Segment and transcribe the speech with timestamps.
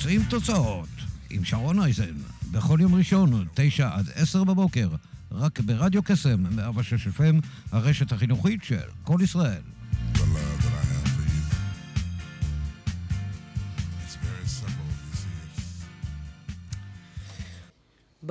[0.00, 0.88] יוצאים תוצאות
[1.30, 2.14] עם שרון אייזן,
[2.50, 4.88] בכל יום ראשון, תשע עד עשר בבוקר,
[5.32, 9.60] רק ברדיו קסם, 106 FM, הרשת החינוכית של כל ישראל.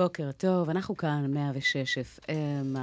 [0.02, 2.78] בוקר טוב, אנחנו כאן 106 FM,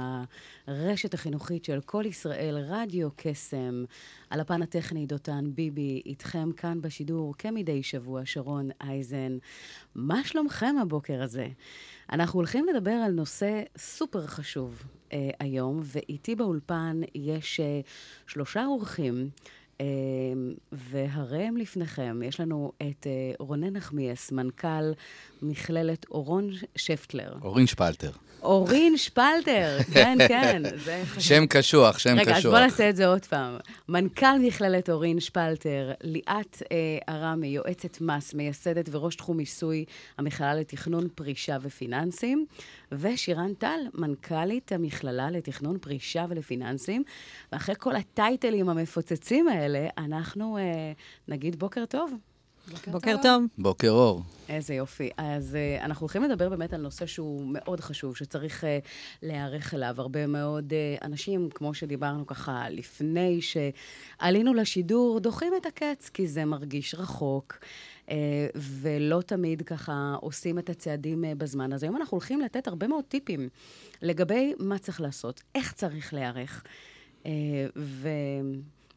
[0.66, 3.84] הרשת החינוכית של כל ישראל, רדיו קסם,
[4.30, 9.38] על הפן הטכני דותן ביבי, איתכם כאן בשידור כמדי שבוע, שרון אייזן.
[9.94, 11.48] מה שלומכם הבוקר הזה?
[12.12, 14.82] אנחנו הולכים לדבר על נושא סופר חשוב
[15.12, 17.80] אה, היום, ואיתי באולפן יש אה,
[18.26, 19.30] שלושה אורחים.
[19.80, 19.86] אה,
[20.72, 24.92] והרי הם לפניכם, יש לנו את אה, רונן נחמיאס, מנכ"ל
[25.42, 27.34] מכללת אורון שפטלר.
[27.42, 28.10] אורין שפלטר.
[28.42, 30.62] אורין שפלטר, כן, כן.
[31.18, 32.52] שם קשוח, שם רגע, אז קשוח.
[32.52, 33.56] בוא נעשה את זה עוד פעם.
[33.88, 39.84] מנכ"ל מכללת אורין שפלטר, ליאת אה, ארמי, יועצת מס, מייסדת וראש תחום מיסוי
[40.18, 42.46] המכללה לתכנון פרישה ופיננסים,
[42.92, 47.02] ושירן טל, מנכ"לית המכללה לתכנון פרישה ולפיננסים.
[47.52, 50.92] ואחרי כל הטייטלים המפוצצים האלה, אנחנו אה,
[51.28, 52.12] נגיד בוקר טוב.
[52.90, 53.44] בוקר טוב.
[53.58, 54.22] בוקר אור.
[54.48, 55.10] איזה יופי.
[55.16, 58.66] אז uh, אנחנו הולכים לדבר באמת על נושא שהוא מאוד חשוב, שצריך uh,
[59.22, 59.94] להיערך אליו.
[59.98, 66.44] הרבה מאוד uh, אנשים, כמו שדיברנו ככה לפני שעלינו לשידור, דוחים את הקץ, כי זה
[66.44, 67.58] מרגיש רחוק.
[68.06, 68.10] Uh,
[68.56, 71.72] ולא תמיד ככה עושים את הצעדים uh, בזמן.
[71.72, 73.48] אז היום אנחנו הולכים לתת הרבה מאוד טיפים
[74.02, 76.64] לגבי מה צריך לעשות, איך צריך להיערך,
[77.22, 77.26] uh,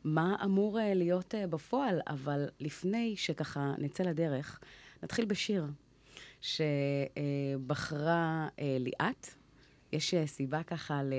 [0.06, 2.02] ומה אמור uh, להיות uh, בפועל.
[2.08, 4.60] אבל לפני שככה נצא לדרך,
[5.04, 5.66] נתחיל בשיר
[6.42, 9.28] שבחרה אה, ליאת.
[9.92, 11.14] יש אה, סיבה ככה ל...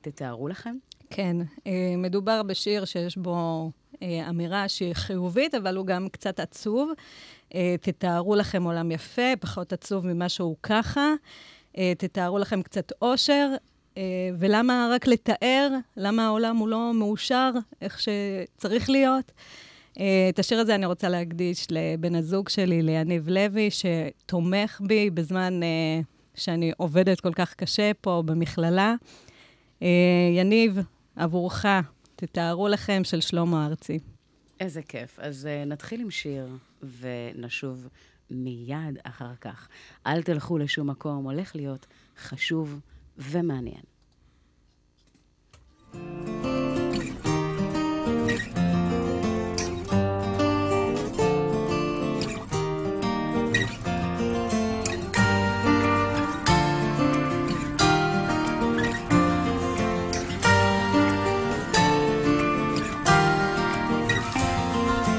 [0.00, 0.76] תתארו לכם?
[1.10, 3.70] כן, אה, מדובר בשיר שיש בו
[4.02, 6.90] אה, אמירה שהיא חיובית, אבל הוא גם קצת עצוב.
[7.54, 11.12] אה, תתארו לכם עולם יפה, פחות עצוב ממה שהוא ככה.
[11.78, 13.48] אה, תתארו לכם קצת אושר.
[13.96, 14.02] אה,
[14.38, 15.68] ולמה רק לתאר?
[15.96, 19.32] למה העולם הוא לא מאושר איך שצריך להיות?
[20.00, 25.62] אה, את השיר הזה אני רוצה להקדיש לבן הזוג שלי, ליניב לוי, שתומך בי בזמן
[25.62, 26.00] אה,
[26.34, 28.94] שאני עובדת כל כך קשה פה במכללה.
[30.36, 30.78] יניב,
[31.16, 31.66] עבורך,
[32.16, 33.98] תתארו לכם של שלמה ארצי.
[34.60, 35.18] איזה כיף.
[35.20, 36.48] אז uh, נתחיל עם שיר
[37.00, 37.88] ונשוב
[38.30, 39.68] מיד אחר כך.
[40.06, 41.86] אל תלכו לשום מקום, הולך להיות
[42.18, 42.80] חשוב
[43.18, 43.80] ומעניין.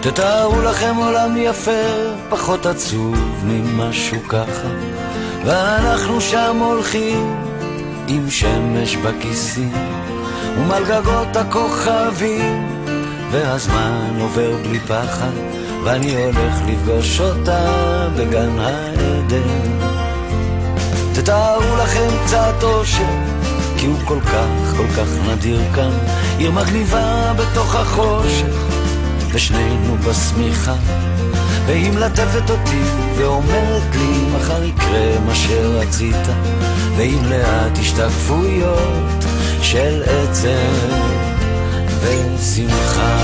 [0.01, 1.71] תתארו לכם עולם יפה,
[2.29, 3.15] פחות עצוב
[3.45, 4.67] ממשהו ככה,
[5.45, 7.46] ואנחנו שם הולכים
[8.07, 9.71] עם שמש בכיסים,
[10.57, 12.83] ומעל גגות הכוכבים,
[13.31, 15.31] והזמן עובר בלי פחד,
[15.83, 19.87] ואני הולך לפגוש אותה בגן העדן.
[21.13, 23.03] תתארו לכם קצת אושר,
[23.77, 25.91] כי הוא כל כך, כל כך נדיר כאן,
[26.37, 28.67] עיר מגניבה בתוך החושך.
[29.31, 30.75] ושנינו בשמיכה,
[31.67, 32.81] והיא מלטפת אותי
[33.15, 36.27] ואומרת לי מחר יקרה מה שרצית,
[36.97, 39.25] ועם לאט השתקפויות
[39.61, 40.87] של עצם
[42.01, 43.17] ושמחה.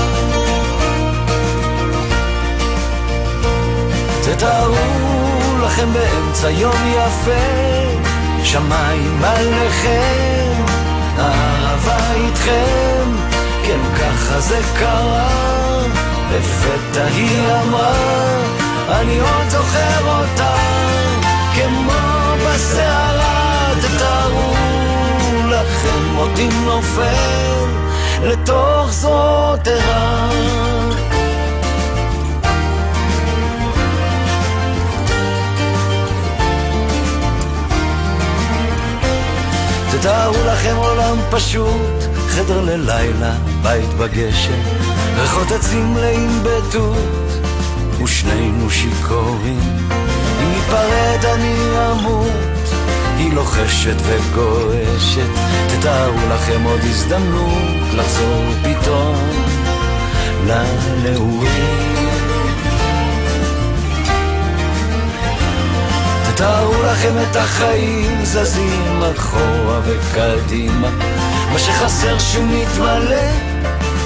[4.22, 4.74] תתארו
[5.64, 7.30] לכם באמצע יום יפה,
[8.44, 10.62] שמיים עליכם,
[11.18, 13.10] אהבה איתכם,
[13.66, 15.54] כן ככה זה קרה.
[16.32, 18.43] לפתע היא אמרה,
[18.88, 20.54] אני עוד זוכר אותה,
[21.54, 21.92] כמו
[22.46, 24.54] בסערה, תתארו
[25.48, 27.64] לכם אותי נופל
[28.22, 30.28] לתוך זרועותיה.
[39.90, 43.32] תתארו לכם עולם פשוט, חדר ללילה,
[43.62, 44.60] בית בגשם,
[45.16, 47.23] ריחות עצים מלאים בתות,
[48.02, 49.88] ושנינו שיכורים,
[50.40, 51.54] ניפרד אני
[51.90, 52.54] אמות
[53.18, 55.28] היא לוחשת וגועשת.
[55.68, 59.16] תתארו לכם עוד הזדמנות לחזור פתאום
[60.46, 61.94] לנעורים.
[66.34, 70.90] תתארו לכם את החיים זזים אחורה וקדימה.
[71.52, 73.30] מה שחסר שהוא מתמלא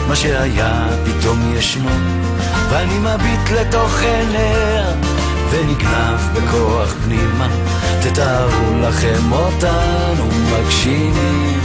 [0.08, 1.90] מה שהיה פתאום ישנו
[2.70, 4.84] ואני מביט לתוך עיניה
[5.50, 7.48] ונגנב בכוח פנימה.
[8.02, 11.60] תתארו לכם אותנו מגשימים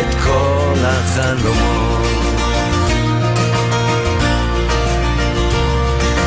[0.00, 2.06] את כל החלומות.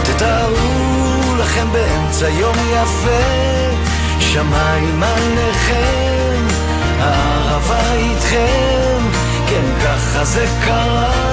[0.03, 3.23] תתארו לכם באמצע יום יפה
[4.19, 6.45] שמיים עליכם
[6.99, 8.97] הערבה איתכם.
[9.47, 11.30] כן ככה זה קרה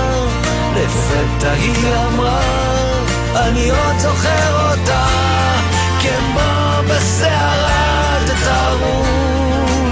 [0.79, 2.41] לפתע היא אמרה
[3.37, 5.07] אני עוד זוכר אותה
[6.01, 9.03] כמו בסערה תתארו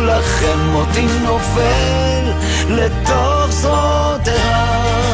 [0.02, 2.32] לכם מותי נופל
[2.68, 5.05] לתוך זרועותיה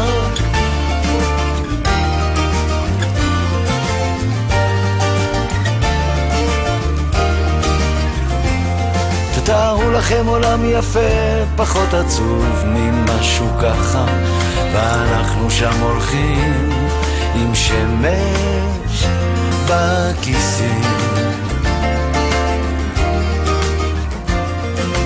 [9.53, 14.05] תתארו לכם עולם יפה, פחות עצוב ממשהו ככה,
[14.73, 16.71] ואנחנו שם הולכים
[17.35, 19.07] עם שמש
[19.67, 20.81] בכיסים.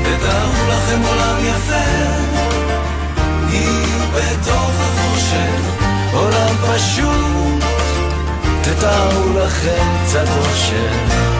[0.03, 1.87] תתארו לכם עולם יפה,
[3.51, 7.65] היא בתוך החושך, עולם פשוט,
[8.63, 11.36] תתארו לכם קצת אושר.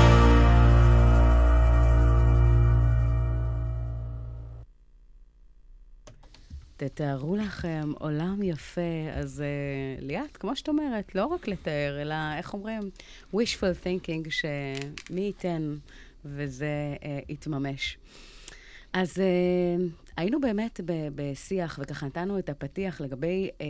[6.77, 8.81] תתארו לכם עולם יפה,
[9.15, 12.91] אז uh, ליאת, כמו שאת אומרת, לא רק לתאר, אלא, איך אומרים,
[13.35, 15.77] wishful thinking, שמי ייתן
[16.25, 16.67] וזה
[17.01, 17.99] uh, יתממש.
[18.93, 19.83] אז uh,
[20.17, 23.63] היינו באמת ב- בשיח, וככה נתנו את הפתיח לגבי uh,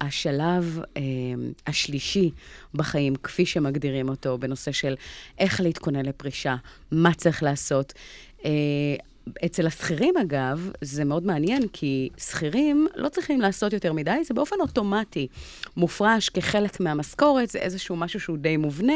[0.00, 0.98] השלב uh,
[1.66, 2.30] השלישי
[2.74, 4.94] בחיים, כפי שמגדירים אותו, בנושא של
[5.38, 6.56] איך להתכונן לפרישה,
[6.90, 7.92] מה צריך לעשות.
[8.38, 8.44] Uh,
[9.44, 14.56] אצל השכירים, אגב, זה מאוד מעניין, כי שכירים לא צריכים לעשות יותר מדי, זה באופן
[14.60, 15.28] אוטומטי
[15.76, 18.94] מופרש כחלק מהמשכורת, זה איזשהו משהו שהוא די מובנה.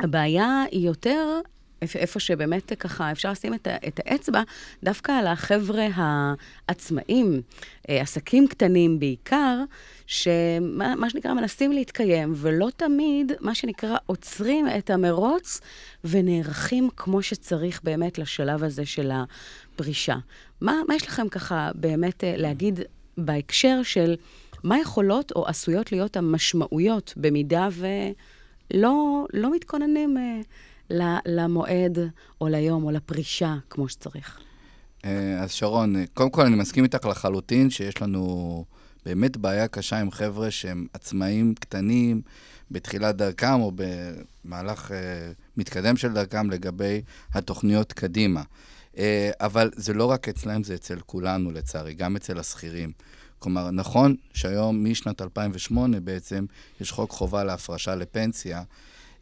[0.00, 1.40] הבעיה היא יותר
[1.82, 4.42] איפה שבאמת ככה אפשר לשים את, את האצבע,
[4.82, 7.42] דווקא על החבר'ה העצמאים,
[7.88, 9.64] אה, עסקים קטנים בעיקר,
[10.06, 15.60] שמה שנקרא מנסים להתקיים, ולא תמיד, מה שנקרא, עוצרים את המרוץ
[16.04, 20.16] ונערכים כמו שצריך באמת לשלב הזה של הפרישה.
[20.60, 22.80] מה, מה יש לכם ככה באמת אה, להגיד
[23.18, 24.16] בהקשר של
[24.64, 30.16] מה יכולות או עשויות להיות המשמעויות במידה ולא לא מתכוננים...
[30.92, 31.98] אה, למועד
[32.40, 34.38] או ליום או לפרישה כמו שצריך.
[35.04, 38.64] אה, אז שרון, קודם כל אני מסכים איתך לחלוטין שיש לנו
[39.06, 42.22] באמת בעיה קשה עם חבר'ה שהם עצמאים קטנים
[42.70, 44.94] בתחילת דרכם או במהלך uh,
[45.56, 47.02] מתקדם של דרכם לגבי
[47.34, 48.42] התוכניות קדימה.
[49.40, 52.92] אבל זה לא רק אצלם, זה אצל כולנו לצערי, גם אצל השכירים.
[53.40, 56.44] כלומר, נכון שהיום, משנת 2008 בעצם,
[56.80, 58.62] יש חוק חובה להפרשה לפנסיה, אה,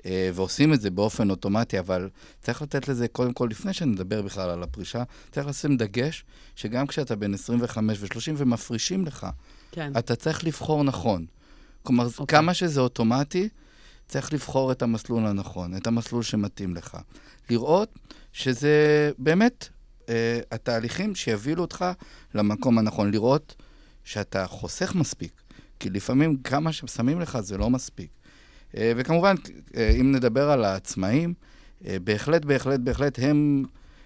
[0.07, 2.09] ועושים את זה באופן אוטומטי, אבל
[2.43, 5.03] צריך לתת לזה, קודם כל, לפני שנדבר בכלל על הפרישה,
[5.33, 6.25] צריך לשים דגש
[6.57, 9.27] שגם כשאתה בן 25 ו-30 ומפרישים לך,
[9.73, 9.93] כן.
[9.99, 11.27] אתה צריך לבחור נכון.
[11.83, 12.19] כלומר, okay.
[12.19, 12.39] אוקיי.
[12.39, 13.49] כמה שזה אוטומטי,
[14.09, 16.97] צריך לבחור את המסלול הנכון, את המסלול שמתאים לך.
[17.51, 17.99] לראות
[18.33, 19.69] שזה באמת
[20.09, 21.85] אה, התהליכים שיובילו אותך
[22.35, 23.11] למקום הנכון.
[23.11, 23.55] לראות
[24.05, 25.33] שאתה חוסך מספיק,
[25.81, 28.11] כי לפעמים כמה ששמים לך זה לא מספיק.
[28.77, 29.35] אה, וכמובן,
[29.77, 31.35] אה, אם נדבר על העצמאים,
[31.87, 33.65] אה, בהחלט, בהחלט, בהחלט הם,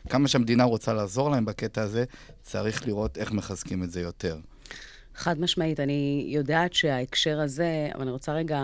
[0.09, 2.04] כמה שהמדינה רוצה לעזור להם בקטע הזה,
[2.42, 4.37] צריך לראות איך מחזקים את זה יותר.
[5.14, 8.61] חד משמעית, אני יודעת שההקשר הזה, אבל אני רוצה רגע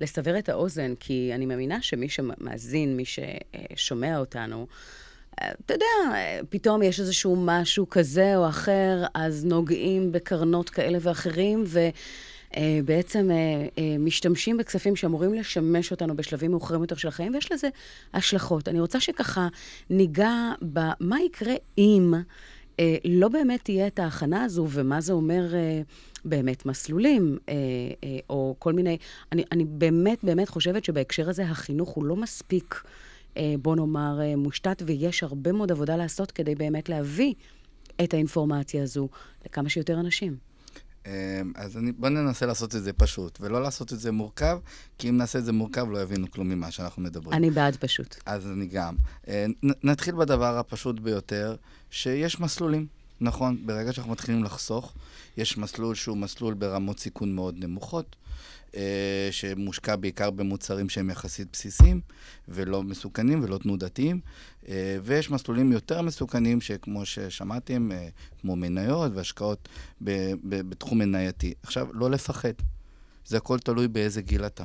[0.00, 4.66] לסבר את האוזן, כי אני מאמינה שמי שמאזין, מי ששומע אותנו,
[5.34, 6.16] אתה יודע,
[6.50, 11.88] פתאום יש איזשהו משהו כזה או אחר, אז נוגעים בקרנות כאלה ואחרים, ו...
[12.56, 13.36] אה, בעצם אה,
[13.78, 17.68] אה, משתמשים בכספים שאמורים לשמש אותנו בשלבים מאוחרים יותר של החיים, ויש לזה
[18.14, 18.68] השלכות.
[18.68, 19.48] אני רוצה שככה
[19.90, 22.14] ניגע במה יקרה אם
[23.04, 25.54] לא באמת תהיה את ההכנה הזו, ומה זה אומר
[26.24, 27.38] באמת מסלולים,
[28.30, 28.98] או כל מיני...
[29.32, 32.82] אני, אני באמת באמת חושבת שבהקשר הזה החינוך הוא לא מספיק,
[33.62, 37.34] בוא נאמר, מושתת, ויש הרבה מאוד עבודה לעשות כדי באמת להביא
[38.04, 39.08] את האינפורמציה הזו
[39.46, 40.53] לכמה שיותר אנשים.
[41.06, 44.58] אמ, אז אני, בוא ננסה לעשות את זה פשוט, ולא לעשות את זה מורכב,
[44.98, 47.32] כי אם נעשה את זה מורכב, לא יבינו כלום ממה שאנחנו מדברים.
[47.36, 48.16] אני בעד פשוט.
[48.26, 48.94] אז אני גם.
[49.28, 51.56] אה, נתחיל בדבר הפשוט ביותר,
[51.90, 52.86] שיש מסלולים.
[53.20, 54.92] נכון, ברגע שאנחנו מתחילים לחסוך,
[55.36, 58.16] יש מסלול שהוא מסלול ברמות סיכון מאוד נמוכות,
[59.30, 62.00] שמושקע בעיקר במוצרים שהם יחסית בסיסיים,
[62.48, 64.20] ולא מסוכנים ולא תנודתיים,
[64.68, 68.08] אה, ויש מסלולים יותר מסוכנים, שכמו ששמעתם, אה,
[68.40, 69.68] כמו מניות והשקעות
[70.04, 71.54] ב- ב- בתחום מנייתי.
[71.62, 72.52] עכשיו, לא לפחד.
[73.26, 74.64] זה הכל תלוי באיזה גיל אתה.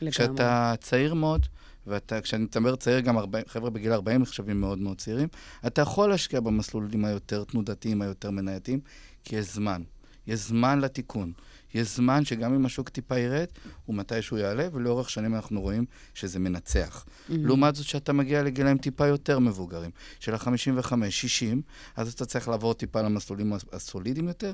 [0.00, 0.10] לגמרי.
[0.10, 1.46] כשאתה צעיר מאוד,
[1.86, 5.28] ואתה, כשאני מדבר צעיר, גם 40, חבר'ה בגיל 40 נחשבים מאוד מאוד צעירים,
[5.66, 8.80] אתה יכול להשקיע במסלולים היותר תנודתיים, היותר מנייתיים,
[9.24, 9.82] כי יש זמן.
[10.26, 11.32] יש זמן לתיקון.
[11.74, 13.46] יש זמן שגם אם השוק טיפה ירד,
[13.86, 15.84] הוא מתישהו יעלה, ולאורך שנים אנחנו רואים
[16.14, 17.04] שזה מנצח.
[17.04, 17.32] Mm-hmm.
[17.36, 21.62] לעומת זאת, שאתה מגיע לגילאים טיפה יותר מבוגרים, של ה-55, 60,
[21.96, 24.52] אז אתה צריך לעבור טיפה למסלולים הסולידיים יותר,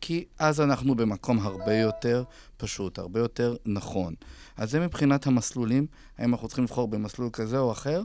[0.00, 2.24] כי אז אנחנו במקום הרבה יותר
[2.56, 4.14] פשוט, הרבה יותר נכון.
[4.56, 5.86] אז זה מבחינת המסלולים,
[6.18, 8.02] האם אנחנו צריכים לבחור במסלול כזה או אחר,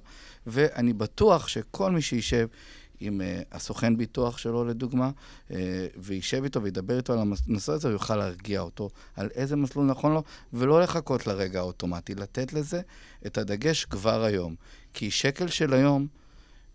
[0.47, 2.47] ואני בטוח שכל מי שישב
[2.99, 5.11] עם uh, הסוכן ביטוח שלו, לדוגמה,
[5.49, 5.53] uh,
[5.97, 10.13] וישב איתו וידבר איתו על הנושא הזה, הוא יוכל להרגיע אותו על איזה מסלול נכון
[10.13, 10.23] לו,
[10.53, 12.81] ולא לחכות לרגע האוטומטי, לתת לזה
[13.25, 14.55] את הדגש כבר היום.
[14.93, 16.07] כי שקל של היום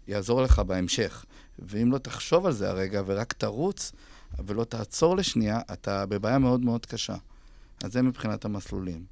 [0.08, 1.24] יעזור לך בהמשך.
[1.58, 3.92] ואם לא תחשוב על זה הרגע ורק תרוץ,
[4.46, 7.16] ולא תעצור לשנייה, אתה בבעיה מאוד מאוד קשה.
[7.84, 9.04] אז זה מבחינת המסלולים.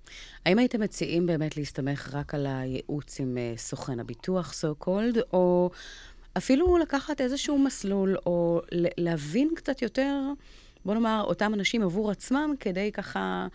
[0.47, 5.71] האם הייתם מציעים באמת להסתמך רק על הייעוץ עם uh, סוכן הביטוח, so called, או
[6.37, 10.21] אפילו לקחת איזשהו מסלול, או להבין קצת יותר,
[10.85, 13.47] בוא נאמר, אותם אנשים עבור עצמם, כדי ככה,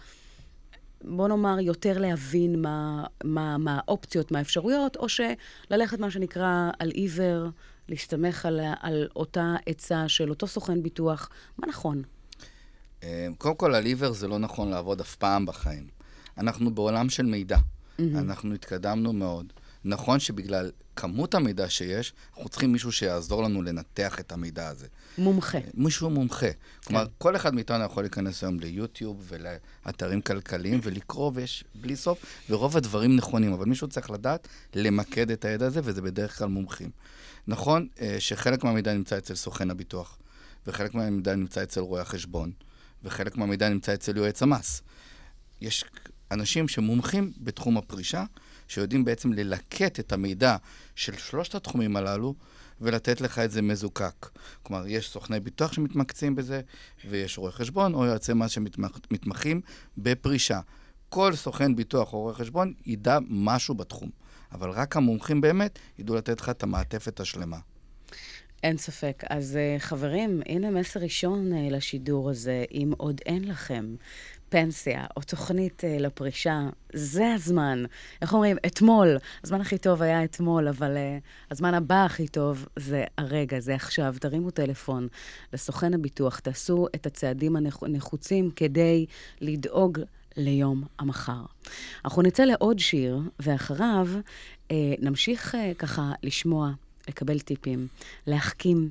[1.03, 6.89] בוא נאמר, יותר להבין מה, מה, מה האופציות, מה האפשרויות, או שללכת, מה שנקרא, על
[6.89, 7.48] עיוור,
[7.89, 12.03] להסתמך על, על אותה עצה של אותו סוכן ביטוח, מה נכון?
[13.03, 15.88] אה, קודם כל, על עיוור זה לא נכון לעבוד אף פעם בחיים.
[16.38, 17.58] אנחנו בעולם של מידע.
[17.58, 18.01] Mm-hmm.
[18.17, 19.53] אנחנו התקדמנו מאוד.
[19.86, 24.88] נכון שבגלל כמות המידע שיש, אנחנו צריכים מישהו שיעזור לנו לנתח את המידע הזה.
[25.18, 25.58] מומחה.
[25.74, 26.48] מישהו מומחה.
[26.86, 32.77] כלומר, כל אחד מאיתנו יכול להיכנס היום ליוטיוב ולאתרים כלכליים ולקרוא, ויש בלי סוף, ורוב
[32.77, 36.89] הדברים נכונים, אבל מישהו צריך לדעת למקד את הידע הזה, וזה בדרך כלל מומחים.
[37.48, 40.18] נכון אה, שחלק מהמידע נמצא אצל סוכן הביטוח,
[40.68, 42.51] וחלק מהמידע נמצא אצל רואי החשבון,
[43.04, 44.82] וחלק מהמידע נמצא אצל יועץ המס.
[45.62, 45.86] יש
[46.32, 48.24] אנשים שמומחים בתחום הפרישה,
[48.67, 50.55] שיודעים בעצם ללקט את המידע
[50.95, 52.36] של שלושת התחומים הללו,
[52.81, 54.29] ולתת לך את זה מזוקק.
[54.63, 56.62] כלומר, יש סוכני ביטוח שמתמקצעים בזה,
[57.07, 59.62] ויש רואי חשבון או יועצי מס שמתמחים
[59.98, 60.60] בפרישה.
[61.10, 64.10] כל סוכן ביטוח או רואה חשבון ידע משהו בתחום,
[64.51, 67.57] אבל רק המומחים באמת ידעו לתת לך את המעטפת השלמה.
[68.63, 69.24] אין ספק.
[69.29, 73.95] אז uh, חברים, הנה מסר ראשון uh, לשידור הזה, אם עוד אין לכם
[74.50, 76.60] פנסיה או תוכנית uh, לפרישה,
[76.94, 77.84] זה הזמן.
[78.22, 78.58] איך אומרים?
[78.66, 79.18] אתמול.
[79.44, 84.16] הזמן הכי טוב היה אתמול, אבל uh, הזמן הבא הכי טוב זה הרגע, זה עכשיו.
[84.20, 85.08] תרימו טלפון
[85.54, 89.06] לסוכן הביטוח, תעשו את הצעדים הנחוצים כדי
[89.42, 90.00] לדאוג
[90.38, 91.42] ליום המחר.
[92.06, 94.08] אנחנו נצא לעוד שיר, ואחריו
[94.72, 96.72] אה, נמשיך אה, ככה לשמוע,
[97.08, 97.88] לקבל טיפים,
[98.28, 98.90] להחכים.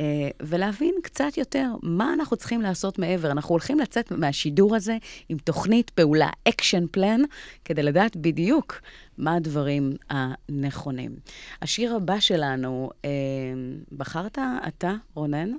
[0.00, 3.30] אה, ולהבין קצת יותר מה אנחנו צריכים לעשות מעבר.
[3.30, 4.96] אנחנו הולכים לצאת מהשידור הזה
[5.28, 7.20] עם תוכנית פעולה, action plan,
[7.64, 8.80] כדי לדעת בדיוק
[9.18, 11.16] מה הדברים הנכונים.
[11.62, 13.10] השיר הבא שלנו, אה,
[13.92, 15.50] בחרת אתה, רונן,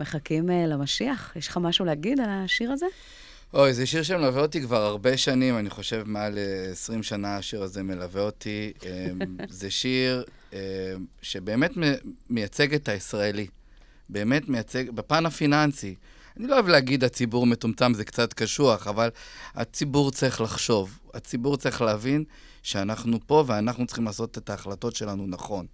[0.00, 1.32] מחכים אה, למשיח?
[1.36, 2.86] יש לך משהו להגיד על השיר הזה?
[3.54, 6.38] אוי, זה שיר שמלווה אותי כבר הרבה שנים, אני חושב מעל
[6.72, 8.72] 20 שנה השיר הזה מלווה אותי.
[9.48, 10.24] זה שיר
[11.22, 11.70] שבאמת
[12.30, 13.46] מייצג את הישראלי.
[14.08, 15.94] באמת מייצג, בפן הפיננסי.
[16.36, 19.10] אני לא אוהב להגיד הציבור מטומטם, זה קצת קשוח, אבל
[19.54, 20.98] הציבור צריך לחשוב.
[21.14, 22.24] הציבור צריך להבין
[22.62, 25.66] שאנחנו פה ואנחנו צריכים לעשות את ההחלטות שלנו נכון.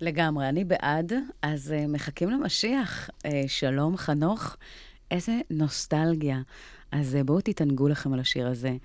[0.00, 1.12] לגמרי, אני בעד.
[1.42, 3.10] אז uh, מחכים למשיח.
[3.10, 4.56] Uh, שלום, חנוך.
[5.10, 6.40] איזה נוסטלגיה.
[6.92, 8.76] אז uh, בואו תתענגו לכם על השיר הזה.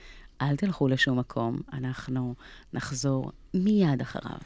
[0.41, 2.35] אל תלכו לשום מקום, אנחנו
[2.73, 4.39] נחזור מיד אחריו.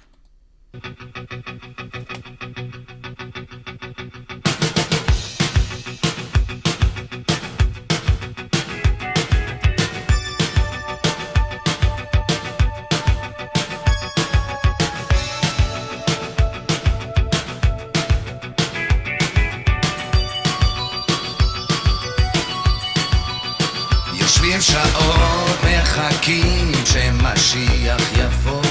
[24.45, 28.61] יושבים שעות מחכים שמשיח יבוא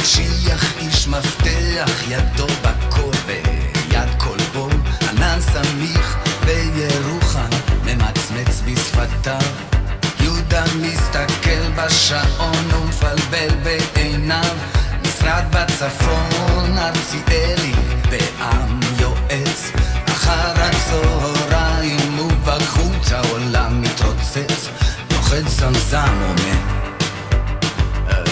[0.00, 4.68] משיח איש מפתח ידו בכל ויד כל בו
[5.08, 7.48] ענן סמיך בירוחם
[7.84, 9.40] ממצמץ בשפתיו.
[10.20, 14.56] יהודה מסתכל בשעון ומפלבל בעיניו.
[15.02, 17.72] משרד בצפון, ארציאלי
[18.10, 19.70] ועם יועץ.
[20.08, 24.68] אחר הצהריים ובחוץ העולם מתרוצץ.
[25.30, 26.58] נוחת זמזם אומר,
[28.08, 28.22] "אה,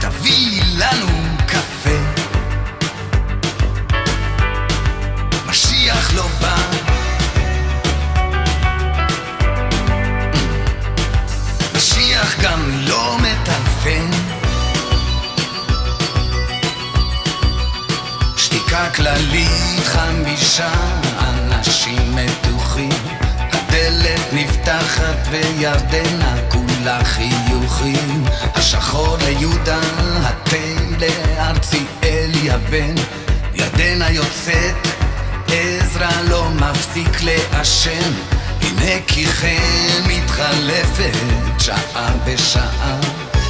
[0.00, 1.06] תביא לנו
[1.46, 1.98] קפה.
[5.46, 6.56] משיח לא בא.
[11.76, 14.10] משיח גם לא מטלפן.
[18.36, 21.05] שתיקה כללית חמישה
[25.30, 28.24] וירדנה כולה חיוכים.
[28.54, 29.78] השחור ליהודה,
[30.22, 30.56] התה
[31.00, 32.94] לארציאלי הבן.
[33.54, 34.74] ירדנה יוצאת,
[35.48, 38.12] עזרא לא מפסיק לעשן.
[38.62, 41.16] הנה כי כן מתחלפת
[41.58, 42.96] שעה בשעה.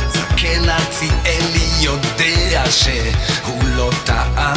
[0.08, 4.54] זקן ארציאלי יודע שהוא לא טעה,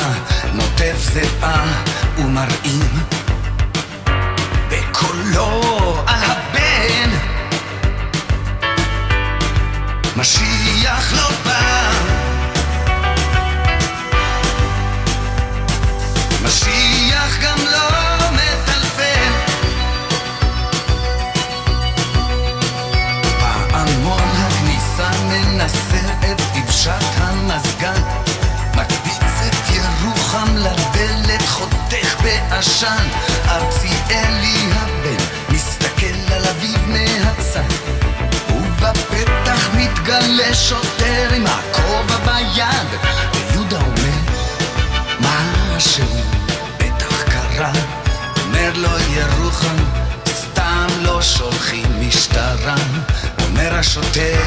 [0.54, 1.84] נוטף זיעה
[2.18, 3.04] ומרעים
[4.70, 5.79] בקולו
[10.20, 11.92] משיח לא בא.
[16.44, 17.90] משיח גם לא
[18.32, 19.32] מטלפן.
[23.40, 28.02] פעמון הכניסה מנסר את דבשת המזגן.
[28.76, 33.08] מקפיץ את ירוחם לדלת חותך בעשן.
[33.48, 37.74] ארציאלי הבן מסתכל על אביו מהצד.
[38.50, 39.29] ובפתח
[39.80, 43.00] מתגלה שוטר עם הכובע ביד
[43.34, 44.20] ויהודה אומר
[45.22, 46.06] משהו
[46.78, 47.72] בטח קרה?
[48.46, 49.76] אומר לו ירוחם
[50.28, 52.76] סתם לא שולחים משטרה.
[53.44, 54.42] אומר השוטר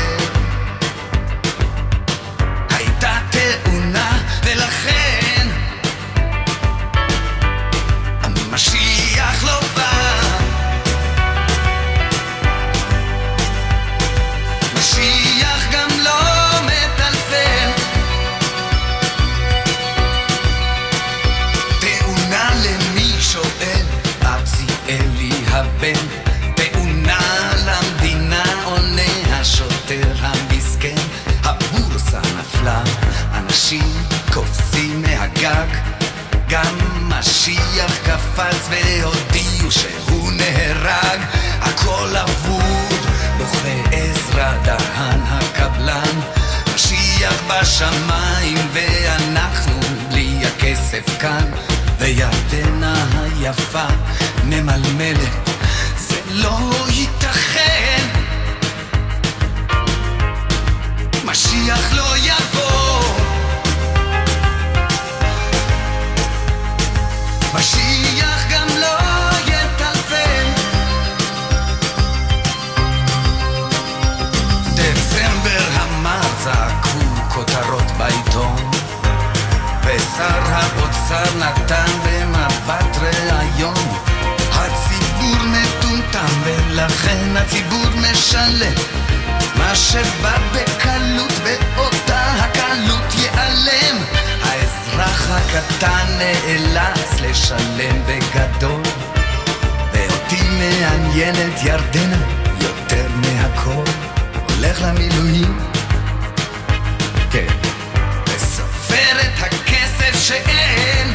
[35.43, 35.77] מהגג
[36.49, 36.77] גם
[37.09, 41.21] משיח קפץ והודיעו שהוא נהרג.
[41.61, 43.07] הכל אבוד
[43.39, 46.21] בוכה עזרא דהן הקבלן.
[46.75, 51.51] משיח בשמיים ואנחנו בלי הכסף כאן.
[51.99, 53.87] וירדנה היפה
[54.45, 55.51] ממלמלת
[55.99, 57.22] זה לא ייתכן
[80.23, 83.75] ושר האוצר נתן במבט ראיון
[84.53, 88.73] הציבור מטומטם ולכן הציבור משלם.
[89.57, 93.97] מה שבא בקלות באותה הקלות ייעלם.
[94.43, 98.83] האזרח הקטן נאלץ לשלם בגדול.
[99.93, 102.27] ואותי מעניינת ירדנה
[102.61, 103.91] יותר מהכל.
[104.49, 105.59] הולך למילואים.
[107.31, 107.72] כן
[110.33, 111.13] שאין.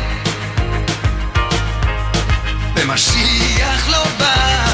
[2.75, 4.66] ומשיח לא בא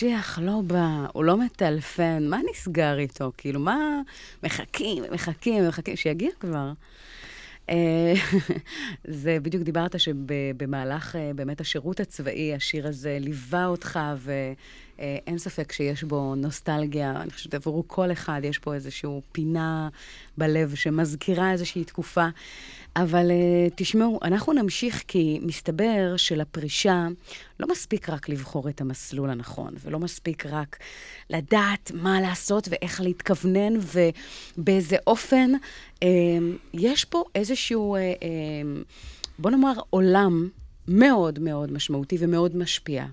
[0.00, 3.32] משיח לא בא, הוא לא מטלפן, מה נסגר איתו?
[3.36, 4.00] כאילו, מה...
[4.42, 6.72] מחכים, מחכים, מחכים, שיגיע כבר.
[7.70, 8.12] אה,
[9.04, 16.04] זה בדיוק דיברת שבמהלך אה, באמת השירות הצבאי, השיר הזה ליווה אותך, ואין ספק שיש
[16.04, 17.20] בו נוסטלגיה.
[17.22, 19.88] אני חושבת עבור כל אחד יש פה איזושהי פינה
[20.38, 22.28] בלב שמזכירה איזושהי תקופה.
[22.96, 27.06] אבל uh, תשמעו, אנחנו נמשיך כי מסתבר שלפרישה
[27.60, 30.78] לא מספיק רק לבחור את המסלול הנכון, ולא מספיק רק
[31.30, 33.74] לדעת מה לעשות ואיך להתכוונן
[34.56, 35.50] ובאיזה אופן.
[35.94, 36.02] Uh,
[36.74, 38.84] יש פה איזשהו, uh, uh,
[39.38, 40.48] בוא נאמר, עולם
[40.88, 43.06] מאוד מאוד משמעותי ומאוד משפיע.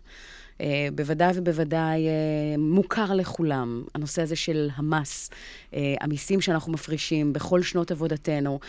[0.58, 0.62] Uh,
[0.96, 5.30] בוודאי ובוודאי uh, מוכר לכולם, הנושא הזה של המס,
[5.72, 8.60] uh, המיסים שאנחנו מפרישים בכל שנות עבודתנו.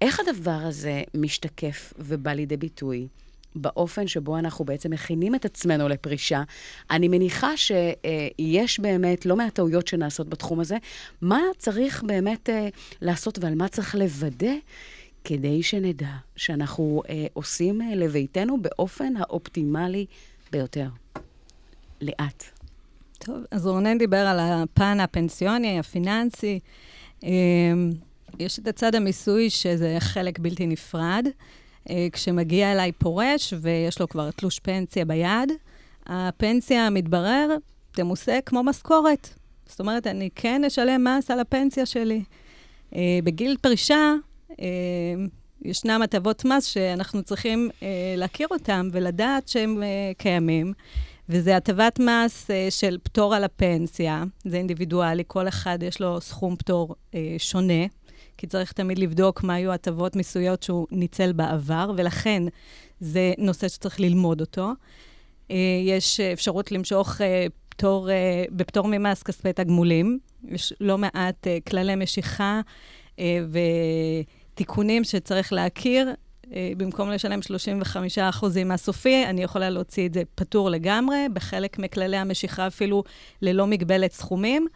[0.00, 3.08] איך הדבר הזה משתקף ובא לידי ביטוי
[3.54, 6.42] באופן שבו אנחנו בעצם מכינים את עצמנו לפרישה?
[6.90, 10.76] אני מניחה שיש באמת לא מעט טעויות שנעשות בתחום הזה.
[11.22, 12.68] מה צריך באמת אה,
[13.00, 14.52] לעשות ועל מה צריך לוודא?
[15.24, 20.06] כדי שנדע שאנחנו אה, עושים אה, לביתנו באופן האופטימלי
[20.52, 20.88] ביותר.
[22.00, 22.44] לאט.
[23.18, 26.60] טוב, אז רונן דיבר על הפן הפנסיוני, הפיננסי.
[28.40, 31.26] אה, יש את הצד המיסוי, שזה חלק בלתי נפרד.
[31.90, 35.52] אה, כשמגיע אליי פורש ויש לו כבר תלוש פנסיה ביד,
[36.06, 37.56] הפנסיה, מתברר,
[37.92, 39.28] תמוסה כמו משכורת.
[39.66, 42.22] זאת אומרת, אני כן אשלם מס על הפנסיה שלי.
[42.94, 44.14] אה, בגיל פרישה,
[44.60, 44.66] אה,
[45.62, 47.70] ישנם הטבות מס שאנחנו צריכים
[48.16, 49.82] להכיר אותם ולדעת שהם
[50.18, 50.72] קיימים.
[51.28, 56.94] וזה הטבת מס של פטור על הפנסיה, זה אינדיבידואלי, כל אחד יש לו סכום פטור
[57.38, 57.84] שונה.
[58.40, 62.42] כי צריך תמיד לבדוק מה היו הטבות מיסויות שהוא ניצל בעבר, ולכן
[63.00, 64.70] זה נושא שצריך ללמוד אותו.
[65.50, 70.18] אה, יש אפשרות למשוך אה, פטור, אה, בפטור ממס כספי תגמולים.
[70.48, 72.60] יש לא מעט כללי משיכה
[74.54, 76.10] ותיקונים שצריך להכיר.
[76.76, 83.04] במקום לשלם 35% מהסופי, אני יכולה להוציא את זה פטור לגמרי, בחלק מכללי המשיכה אפילו
[83.42, 84.66] ללא מגבלת סכומים.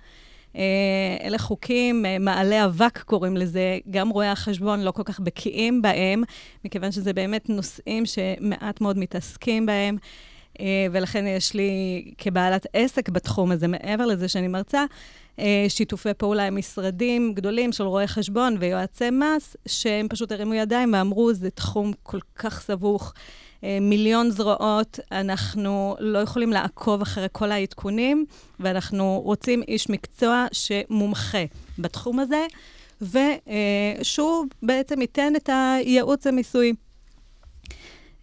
[0.57, 5.83] אה, אלה חוקים, אה, מעלה אבק קוראים לזה, גם רואי החשבון לא כל כך בקיאים
[5.83, 6.23] בהם,
[6.65, 9.97] מכיוון שזה באמת נושאים שמעט מאוד מתעסקים בהם.
[10.61, 14.85] אה, ולכן יש לי כבעלת עסק בתחום הזה, מעבר לזה שאני מרצה,
[15.69, 21.35] שיתופי פעולה עם משרדים גדולים של רואי חשבון ויועצי מס, שהם פשוט הרימו ידיים ואמרו,
[21.35, 23.15] זה תחום כל כך סבוך.
[23.65, 28.27] אה, מיליון זרועות, אנחנו לא יכולים לעקוב אחרי כל העדכונים,
[28.61, 31.45] ואנחנו רוצים איש מקצוע שמומחה
[31.79, 32.47] בתחום הזה,
[33.01, 36.73] ושהוא בעצם ייתן את הייעוץ המיסוי.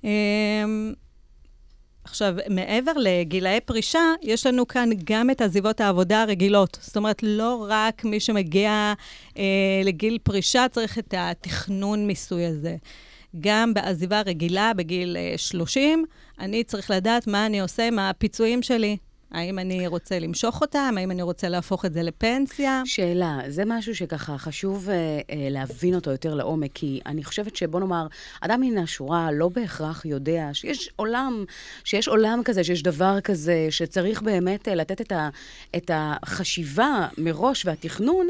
[0.05, 0.63] אה,
[2.03, 6.77] עכשיו, מעבר לגילאי פרישה, יש לנו כאן גם את עזיבות העבודה הרגילות.
[6.81, 8.93] זאת אומרת, לא רק מי שמגיע
[9.37, 9.43] אה,
[9.83, 12.75] לגיל פרישה צריך את התכנון מיסוי הזה.
[13.39, 16.05] גם בעזיבה רגילה בגיל 30,
[16.39, 18.97] אה, אני צריך לדעת מה אני עושה עם הפיצויים שלי.
[19.31, 20.93] האם אני רוצה למשוך אותם?
[20.97, 22.81] האם אני רוצה להפוך את זה לפנסיה?
[22.85, 27.79] שאלה, זה משהו שככה חשוב אה, אה, להבין אותו יותר לעומק, כי אני חושבת שבוא
[27.79, 28.07] נאמר,
[28.41, 31.45] אדם מן השורה לא בהכרח יודע שיש עולם,
[31.83, 35.29] שיש עולם כזה, שיש דבר כזה, שצריך באמת אה, לתת את, ה,
[35.75, 38.27] את החשיבה מראש והתכנון,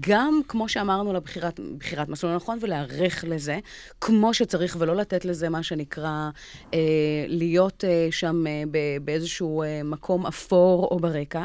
[0.00, 1.60] גם, כמו שאמרנו, לבחירת
[2.08, 3.58] מסלול נכון, ולהיערך לזה,
[4.00, 6.30] כמו שצריך, ולא לתת לזה מה שנקרא,
[6.74, 6.78] אה,
[7.26, 8.62] להיות אה, שם אה,
[9.04, 11.44] באיזשהו אה, מקום אפור או ברקע.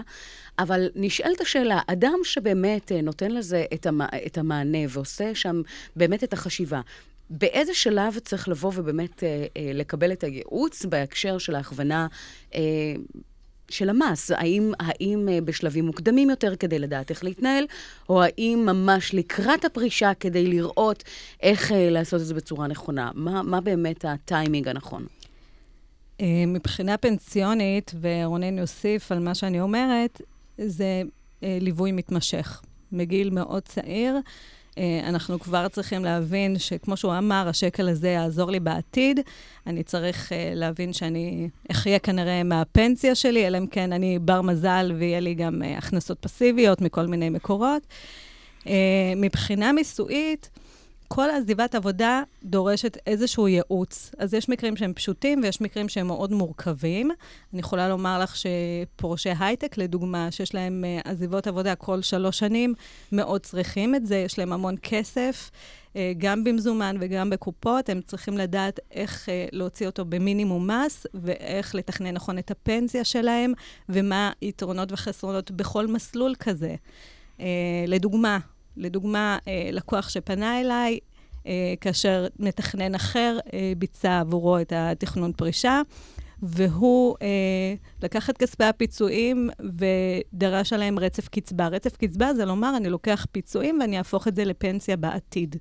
[0.60, 4.06] אבל נשאלת השאלה, אדם שבאמת אה, נותן לזה את, המע...
[4.26, 5.62] את המענה ועושה שם
[5.96, 6.82] באמת את החשיבה,
[7.30, 12.08] באיזה שלב צריך לבוא ובאמת אה, אה, לקבל את הייעוץ בהקשר של ההכוונה
[12.56, 12.62] אה,
[13.70, 14.32] של המס?
[14.32, 17.66] האם, האם אה, בשלבים מוקדמים יותר כדי לדעת איך להתנהל,
[18.10, 21.04] או האם ממש לקראת הפרישה כדי לראות
[21.42, 23.12] איך אה, לעשות את זה בצורה נכונה?
[23.14, 25.06] מה, מה באמת הטיימינג הנכון?
[26.22, 30.22] אה, מבחינה פנסיונית, ורונן יוסיף על מה שאני אומרת,
[30.58, 31.02] זה
[31.44, 32.62] אה, ליווי מתמשך.
[32.92, 34.18] מגיל מאוד צעיר,
[34.78, 39.20] אה, אנחנו כבר צריכים להבין שכמו שהוא אמר, השקל הזה יעזור לי בעתיד.
[39.68, 45.20] אני צריך להבין שאני אחיה כנראה מהפנסיה שלי, אלא אם כן אני בר מזל ויהיה
[45.20, 47.88] לי גם הכנסות פסיביות מכל מיני מקורות.
[49.16, 50.50] מבחינה מיסויית,
[51.16, 54.12] כל עזיבת עבודה דורשת איזשהו ייעוץ.
[54.18, 57.12] אז יש מקרים שהם פשוטים ויש מקרים שהם מאוד מורכבים.
[57.54, 62.74] אני יכולה לומר לך שפורשי הייטק, לדוגמה, שיש להם אה, עזיבות עבודה כל שלוש שנים,
[63.12, 65.52] מאוד צריכים את זה, יש להם המון כסף.
[65.96, 71.76] אה, גם במזומן וגם בקופות, הם צריכים לדעת איך אה, להוציא אותו במינימום מס, ואיך
[71.76, 73.54] לתכנן נכון את הפנסיה שלהם,
[73.90, 76.76] ומה היתרונות וחסרונות בכל מסלול כזה.
[77.88, 78.40] לדוגמה,
[78.78, 79.38] לדוגמה,
[79.72, 81.00] לקוח שפנה אליי,
[81.82, 83.38] כאשר מתכנן אחר
[83.78, 85.82] ביצע עבורו את התכנון פרישה,
[86.44, 87.28] והוא אה,
[88.04, 91.68] לקח את כספי הפיצויים ודרש עליהם רצף קצבה.
[91.68, 95.56] רצף קצבה זה לומר, אני לוקח פיצויים ואני אהפוך את זה לפנסיה בעתיד.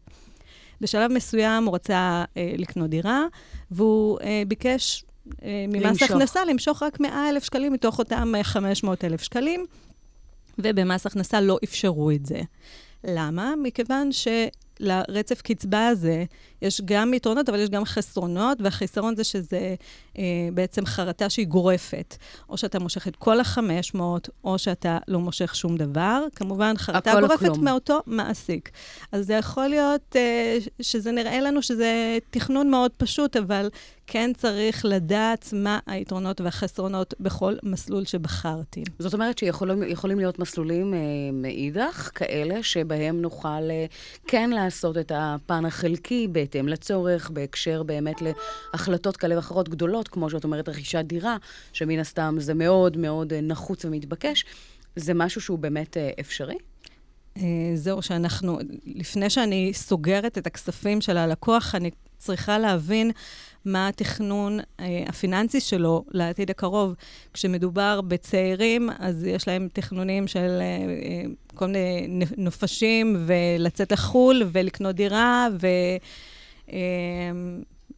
[0.80, 3.24] בשלב מסוים הוא רצה אה, לקנות דירה,
[3.70, 5.04] והוא אה, ביקש
[5.42, 6.02] אה, ממס.
[6.02, 9.66] הכנסה למשוך רק 100 אלף שקלים מתוך אותם 500 אלף שקלים,
[10.58, 12.40] ובמס הכנסה לא אפשרו את זה.
[13.04, 13.54] למה?
[13.62, 14.28] מכיוון ש...
[14.80, 16.24] לרצף קצבה הזה
[16.62, 19.74] יש גם יתרונות, אבל יש גם חסרונות, והחיסרון זה שזה
[20.18, 20.22] אה,
[20.54, 22.16] בעצם חרטה שהיא גורפת.
[22.48, 24.00] או שאתה מושך את כל ה-500,
[24.44, 26.24] או שאתה לא מושך שום דבר.
[26.36, 27.64] כמובן, חרטה גורפת כלום.
[27.64, 28.70] מאותו מעסיק.
[29.12, 33.68] אז זה יכול להיות אה, שזה נראה לנו שזה תכנון מאוד פשוט, אבל
[34.06, 38.84] כן צריך לדעת מה היתרונות והחסרונות בכל מסלול שבחרתי.
[38.98, 40.98] זאת אומרת שיכולים להיות מסלולים אה,
[41.32, 43.86] מאידך, כאלה שבהם נוכל אה,
[44.26, 50.44] כן לעשות את הפן החלקי בהתאם לצורך, בהקשר באמת להחלטות כאלה ואחרות גדולות, כמו שאת
[50.44, 51.36] אומרת, רכישת דירה,
[51.72, 54.44] שמן הסתם זה מאוד מאוד אה, נחוץ ומתבקש.
[54.96, 56.56] זה משהו שהוא באמת אה, אפשרי?
[57.36, 57.42] אה,
[57.74, 63.10] זהו, שאנחנו, לפני שאני סוגרת את הכספים של הלקוח, אני צריכה להבין
[63.64, 66.94] מה התכנון אה, הפיננסי שלו לעתיד הקרוב.
[67.32, 71.22] כשמדובר בצעירים, אז יש להם תכנונים של אה,
[71.54, 75.66] כל מיני נופשים, ולצאת לחו"ל, ולקנות דירה, ו...
[76.72, 76.76] אה,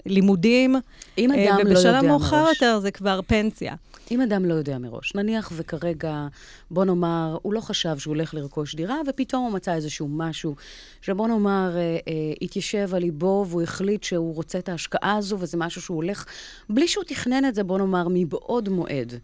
[0.07, 0.77] לימודים.
[1.19, 1.85] אם אדם אה, לא יודע מראש.
[1.85, 3.75] ובשלב מאוחר יותר זה כבר פנסיה.
[4.11, 6.27] אם אדם לא יודע מראש, נניח וכרגע,
[6.71, 10.57] בוא נאמר, הוא לא חשב שהוא הולך לרכוש דירה, ופתאום הוא מצא איזשהו משהו
[11.03, 11.99] שבוא נאמר, אה, אה,
[12.43, 16.25] התיישב על ליבו, והוא החליט שהוא רוצה את ההשקעה הזו, וזה משהו שהוא הולך,
[16.71, 19.15] בלי שהוא תכנן את זה, בוא נאמר, מבעוד מועד.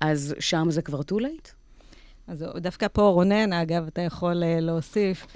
[0.00, 1.50] אז שם זה כבר too late?
[2.26, 5.26] אז דווקא פה, רונן, אגב, אתה יכול אה, להוסיף.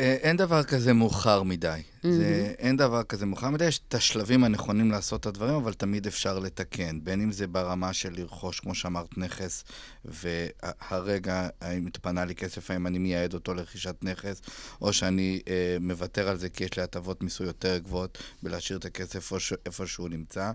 [0.00, 1.68] אה, אין דבר כזה מאוחר מדי.
[1.68, 2.08] Mm-hmm.
[2.10, 6.06] זה, אין דבר כזה מאוחר מדי, יש את השלבים הנכונים לעשות את הדברים, אבל תמיד
[6.06, 7.04] אפשר לתקן.
[7.04, 9.64] בין אם זה ברמה של לרכוש, כמו שאמרת, נכס,
[10.04, 14.42] והרגע, האם התפנה לי כסף, האם אני מייעד אותו לרכישת נכס,
[14.80, 18.84] או שאני אה, מוותר על זה כי יש לי הטבות מיסוי יותר גבוהות בלהשאיר את
[18.84, 19.36] הכסף איפה,
[19.66, 20.52] איפה שהוא נמצא.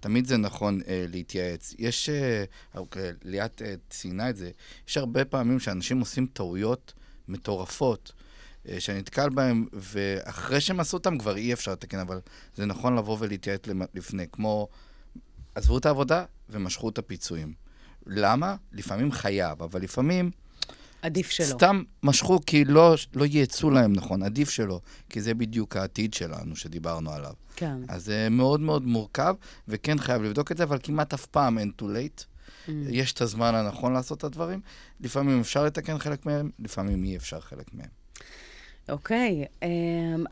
[0.00, 1.74] תמיד זה נכון אה, להתייעץ.
[1.78, 4.50] יש, אה, אוקיי, ליאת אה, ציינה את זה,
[4.88, 6.92] יש הרבה פעמים שאנשים עושים טעויות
[7.28, 8.12] מטורפות.
[8.68, 12.20] אה, שאני נתקל בהם, ואחרי שהם עשו אותם כבר אי אפשר לתקן, אבל
[12.56, 13.60] זה נכון לבוא ולהתייעץ
[13.94, 14.68] לפני, כמו
[15.54, 17.52] עזבו את העבודה ומשכו את הפיצויים.
[18.06, 18.56] למה?
[18.72, 20.30] לפעמים חייב, אבל לפעמים...
[21.02, 21.46] עדיף שלא.
[21.46, 26.56] סתם משכו כי לא, לא ייעצו להם נכון, עדיף שלא, כי זה בדיוק העתיד שלנו
[26.56, 27.32] שדיברנו עליו.
[27.56, 27.76] כן.
[27.88, 29.34] אז זה מאוד מאוד מורכב,
[29.68, 32.24] וכן חייב לבדוק את זה, אבל כמעט אף פעם אין too late.
[32.66, 32.70] Mm.
[32.88, 34.60] יש את הזמן הנכון לעשות את הדברים.
[35.00, 38.03] לפעמים אפשר לתקן חלק מהם, לפעמים אי אפשר חלק מהם.
[38.88, 39.68] אוקיי, אמ,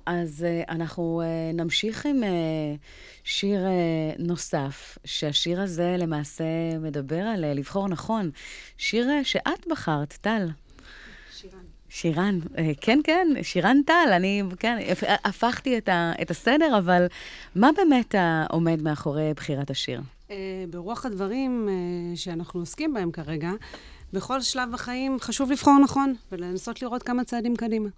[0.07, 2.29] אז אה, אנחנו אה, נמשיך עם אה,
[3.25, 3.61] שיר
[4.19, 6.45] נוסף, שהשיר הזה למעשה
[6.81, 8.31] מדבר על לבחור נכון.
[8.79, 10.49] שיר שאת בחרת, טל.
[11.33, 11.59] שירן.
[11.89, 12.39] שירן,
[12.81, 14.79] כן, כן, שירן טל, אני, כן,
[15.25, 17.07] הפכתי את, ה, את הסדר, אבל
[17.55, 18.15] מה באמת
[18.51, 20.01] עומד מאחורי בחירת השיר?
[20.71, 21.69] ברוח הדברים
[22.15, 23.51] שאנחנו עוסקים בהם כרגע,
[24.13, 27.89] בכל שלב בחיים חשוב לבחור נכון, ולנסות לראות כמה צעדים קדימה.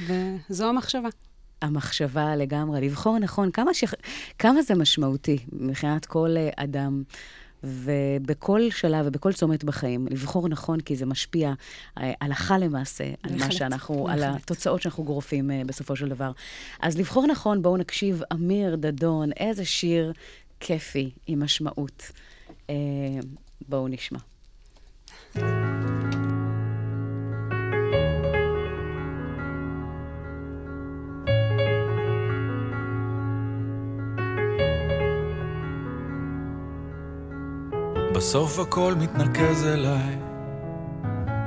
[0.00, 1.08] וזו המחשבה.
[1.62, 3.84] המחשבה לגמרי, לבחור נכון, כמה, ש...
[4.38, 7.02] כמה זה משמעותי מבחינת כל אה, אדם.
[7.62, 11.52] ובכל שלב ובכל צומת בחיים, לבחור נכון, כי זה משפיע
[11.98, 14.22] אה, הלכה למעשה על מה שאנחנו, בהחלט.
[14.22, 16.32] על התוצאות שאנחנו גורפים אה, בסופו של דבר.
[16.80, 20.12] אז לבחור נכון, בואו נקשיב, אמיר דדון, איזה שיר
[20.60, 22.10] כיפי עם משמעות.
[23.68, 24.18] בואו נשמע.
[38.16, 40.16] בסוף הכל מתנקז אליי,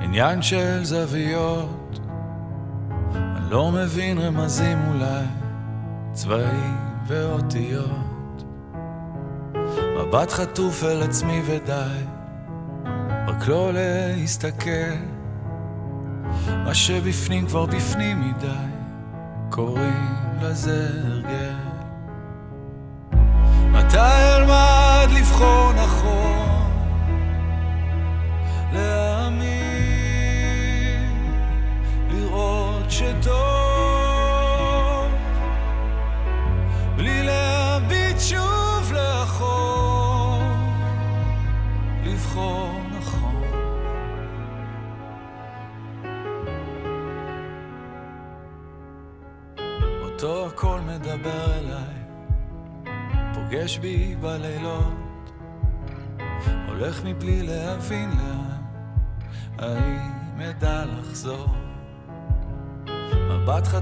[0.01, 1.99] עניין של זוויות.
[3.15, 5.25] אני לא מבין רמזים אולי,
[6.12, 6.77] צבעים
[7.08, 8.43] ואותיות.
[9.97, 12.03] מבט חטוף אל עצמי ודי,
[13.27, 14.95] רק לא להסתכל.
[16.47, 18.69] מה שבפנים כבר בפנים מדי,
[19.49, 21.69] קוראים לזה הרגל.
[23.71, 23.97] מתי
[24.38, 25.68] אלמד לבחור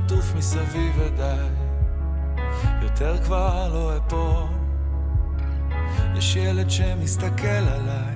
[0.08, 1.48] חטוף מסביב ודי,
[2.82, 4.48] יותר כבר לא אפול.
[6.18, 8.16] יש ילד שמסתכל עליי,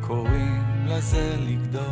[0.00, 1.84] קוראים לזה לגדול.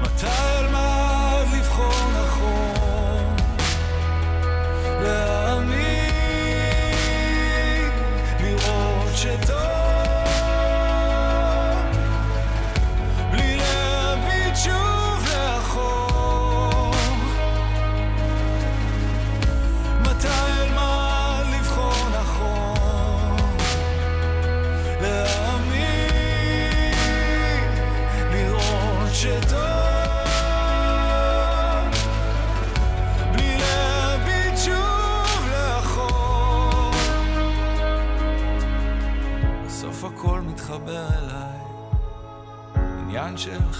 [0.00, 3.36] מתי אלמד לבחור נכון?
[5.02, 6.10] להאמין,
[8.40, 9.75] לראות שטוב,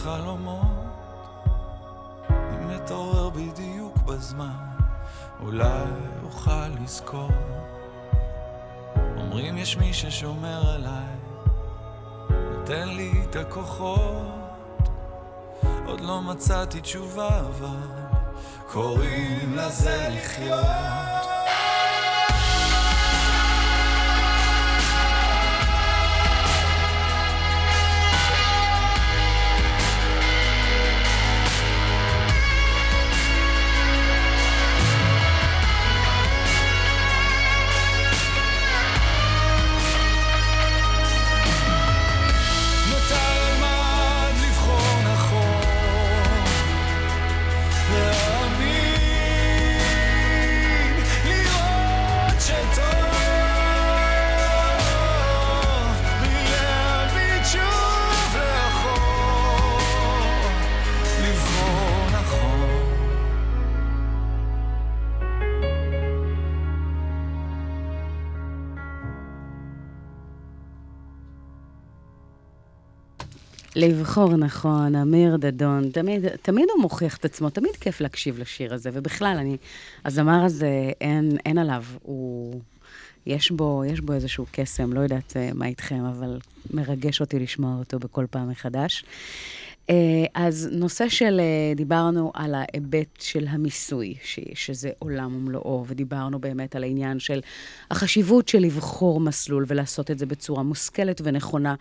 [0.07, 0.66] חלומות.
[2.31, 4.66] אם אתעורר בדיוק בזמן,
[5.40, 5.85] אולי
[6.25, 7.31] אוכל לזכור.
[9.16, 11.16] אומרים יש מי ששומר עליי,
[12.31, 14.88] נותן לי את הכוחות.
[15.87, 17.88] עוד לא מצאתי תשובה, אבל
[18.73, 21.06] קוראים לזה לחיות.
[73.77, 78.91] לבחור נכון, אמיר דדון, תמיד, תמיד הוא מוכיח את עצמו, תמיד כיף להקשיב לשיר הזה,
[78.93, 79.57] ובכלל, אני,
[80.05, 82.61] הזמר הזה, אין, אין עליו, הוא,
[83.27, 86.39] יש בו, יש בו איזשהו קסם, לא יודעת אה, מה איתכם, אבל
[86.71, 89.05] מרגש אותי לשמוע אותו בכל פעם מחדש.
[89.91, 89.95] אה,
[90.35, 96.77] אז נושא של, אה, דיברנו על ההיבט של המיסוי, ש, שזה עולם ומלואו, ודיברנו באמת
[96.77, 97.41] על העניין של
[97.91, 101.75] החשיבות של לבחור מסלול ולעשות את זה בצורה מושכלת ונכונה.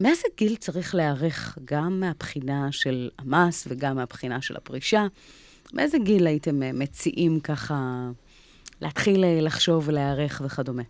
[0.00, 5.06] מאיזה גיל צריך להיערך, גם מהבחינה של המס וגם מהבחינה של הפרישה?
[5.72, 8.10] מאיזה גיל הייתם אה, מציעים ככה
[8.80, 10.82] להתחיל אה, לחשוב ולהיערך וכדומה?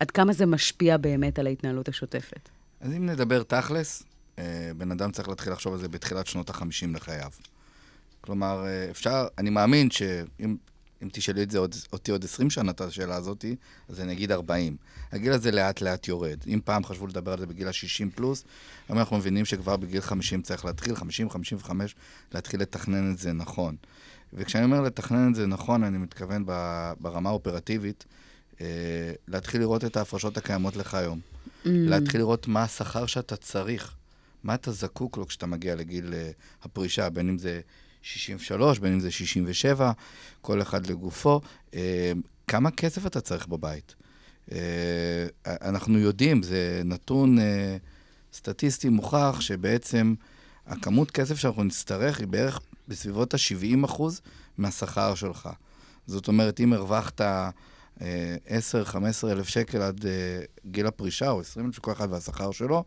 [0.00, 2.48] עד כמה זה משפיע באמת על ההתנהלות השוטפת?
[2.80, 4.02] אז אם נדבר תכלס,
[4.38, 7.30] אה, בן אדם צריך להתחיל לחשוב על זה בתחילת שנות ה-50 לחייו.
[8.20, 10.56] כלומר, אפשר, אני מאמין שאם
[11.02, 13.44] אם תשאלי את זה עוד, אותי עוד 20 שנה, את השאלה הזאת,
[13.88, 14.76] אז אני אגיד 40.
[15.12, 16.38] הגיל הזה לאט-לאט יורד.
[16.46, 18.44] אם פעם חשבו לדבר על זה בגיל ה-60 פלוס,
[18.88, 20.94] היום אנחנו מבינים שכבר בגיל 50 צריך להתחיל,
[21.64, 21.70] 50-55,
[22.34, 23.76] להתחיל לתכנן את זה נכון.
[24.32, 26.44] וכשאני אומר לתכנן את זה נכון, אני מתכוון
[27.00, 28.04] ברמה האופרטיבית,
[28.60, 28.66] אה,
[29.28, 31.20] להתחיל לראות את ההפרשות הקיימות לך היום.
[31.20, 31.68] Mm.
[31.68, 33.94] להתחיל לראות מה השכר שאתה צריך,
[34.44, 36.30] מה אתה זקוק לו כשאתה מגיע לגיל אה,
[36.62, 37.60] הפרישה, בין אם זה
[38.02, 39.92] 63, בין אם זה 67,
[40.40, 41.40] כל אחד לגופו.
[41.74, 42.12] אה,
[42.46, 43.94] כמה כסף אתה צריך בבית?
[44.52, 47.76] אה, אנחנו יודעים, זה נתון אה,
[48.32, 50.14] סטטיסטי מוכח, שבעצם
[50.66, 54.20] הכמות כסף שאנחנו נצטרך היא בערך בסביבות ה-70 אחוז
[54.58, 55.48] מהשכר שלך.
[56.06, 57.50] זאת אומרת, אם הרווחת אה,
[58.00, 58.02] 10-15
[59.24, 60.04] אלף שקל עד
[60.66, 62.84] גיל הפרישה, או 20 אלף כל אחד והשכר שלו,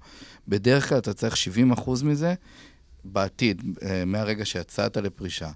[0.47, 2.33] בדרך כלל אתה צריך 70 אחוז מזה
[3.05, 5.49] בעתיד, אה, מהרגע שיצאת לפרישה.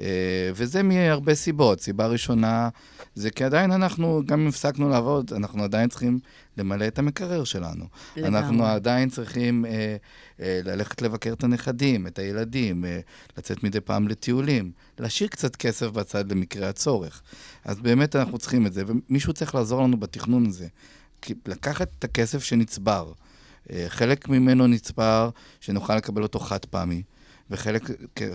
[0.00, 1.80] אה, וזה מהרבה סיבות.
[1.80, 2.68] סיבה ראשונה,
[3.14, 6.18] זה כי עדיין אנחנו, גם אם הפסקנו לעבוד, אנחנו עדיין צריכים
[6.56, 7.84] למלא את המקרר שלנו.
[8.16, 8.38] לגמרי.
[8.38, 9.96] אנחנו עדיין צריכים אה,
[10.40, 13.00] אה, ללכת לבקר את הנכדים, את הילדים, אה,
[13.38, 17.22] לצאת מדי פעם לטיולים, להשאיר קצת כסף בצד למקרה הצורך.
[17.64, 20.66] אז באמת אנחנו צריכים את זה, ומישהו צריך לעזור לנו בתכנון הזה.
[21.22, 23.12] כי לקחת את הכסף שנצבר,
[23.88, 27.02] חלק ממנו נצבר שנוכל לקבל אותו חד פעמי,
[27.50, 27.90] וחלק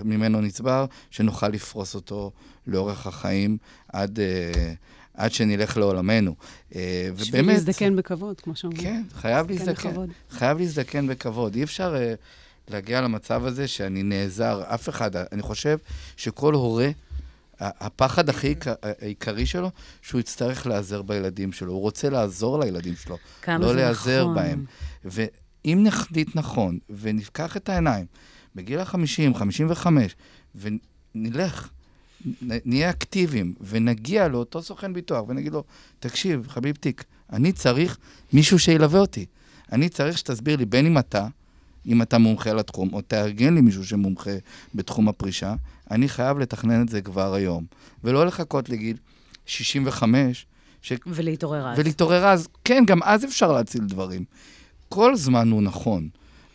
[0.06, 2.32] ממנו נצבר שנוכל לפרוס אותו
[2.68, 3.58] לאורך החיים
[3.88, 4.74] עד, אה,
[5.14, 6.36] עד שנלך לעולמנו.
[6.76, 8.84] אה, בשביל להזדקן בכבוד, כמו שאומרים.
[8.84, 9.90] כן, חייב להזדקן.
[9.90, 10.10] בכבוד.
[10.30, 11.56] חייב להזדקן בכבוד.
[11.56, 15.78] אי אפשר uh, להגיע למצב הזה שאני נעזר, אף אחד, אני חושב
[16.18, 16.90] שכל הורה,
[17.60, 18.66] הפחד הכי עיק-
[19.02, 21.72] העיקרי שלו, שהוא יצטרך להיעזר בילדים שלו.
[21.74, 24.36] הוא רוצה לעזור לילדים שלו, לא להיעזר נכון.
[24.36, 24.66] בהם.
[25.06, 28.06] ואם נחליט נכון, ונפקח את העיניים,
[28.56, 30.16] בגיל ה-50, 55,
[30.56, 31.70] ונלך,
[32.42, 35.64] נהיה אקטיביים, ונגיע לאותו סוכן ביטוח, ונגיד לו,
[36.00, 37.98] תקשיב, חביבתיק, אני צריך
[38.34, 39.26] מישהו שילווה אותי.
[39.72, 41.28] אני צריך שתסביר לי, בין אם אתה,
[41.86, 44.32] אם אתה מומחה לתחום, או תארגן לי מישהו שמומחה
[44.76, 45.56] בתחום הפרישה,
[45.92, 47.66] אני חייב לתכנן את זה כבר היום.
[48.04, 48.98] ולא לחכות לגיל
[49.46, 50.46] 65,
[50.82, 50.94] ש...
[51.08, 51.80] ולהתעורר אז.
[51.80, 52.48] ולהתעורר אז.
[52.64, 54.24] כן, גם אז אפשר להציל דברים.
[54.90, 56.10] כל זמן הוא נכון,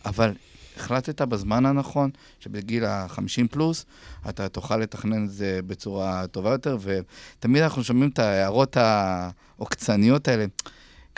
[0.05, 0.33] אבל
[0.77, 2.11] החלטת בזמן הנכון,
[2.41, 3.87] שבגיל ה-50 פלוס,
[4.29, 10.47] אתה תוכל לתכנן את זה בצורה טובה יותר, ותמיד אנחנו שומעים את ההערות העוקצניות האלה.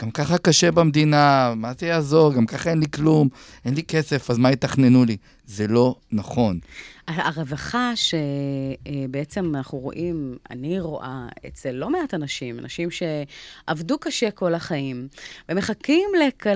[0.01, 2.33] גם ככה קשה במדינה, מה זה יעזור?
[2.33, 3.29] גם ככה אין לי כלום,
[3.65, 5.17] אין לי כסף, אז מה יתכננו לי?
[5.45, 6.59] זה לא נכון.
[7.07, 15.07] הרווחה שבעצם אנחנו רואים, אני רואה אצל לא מעט אנשים, אנשים שעבדו קשה כל החיים,
[15.49, 16.47] ומחכים לכ-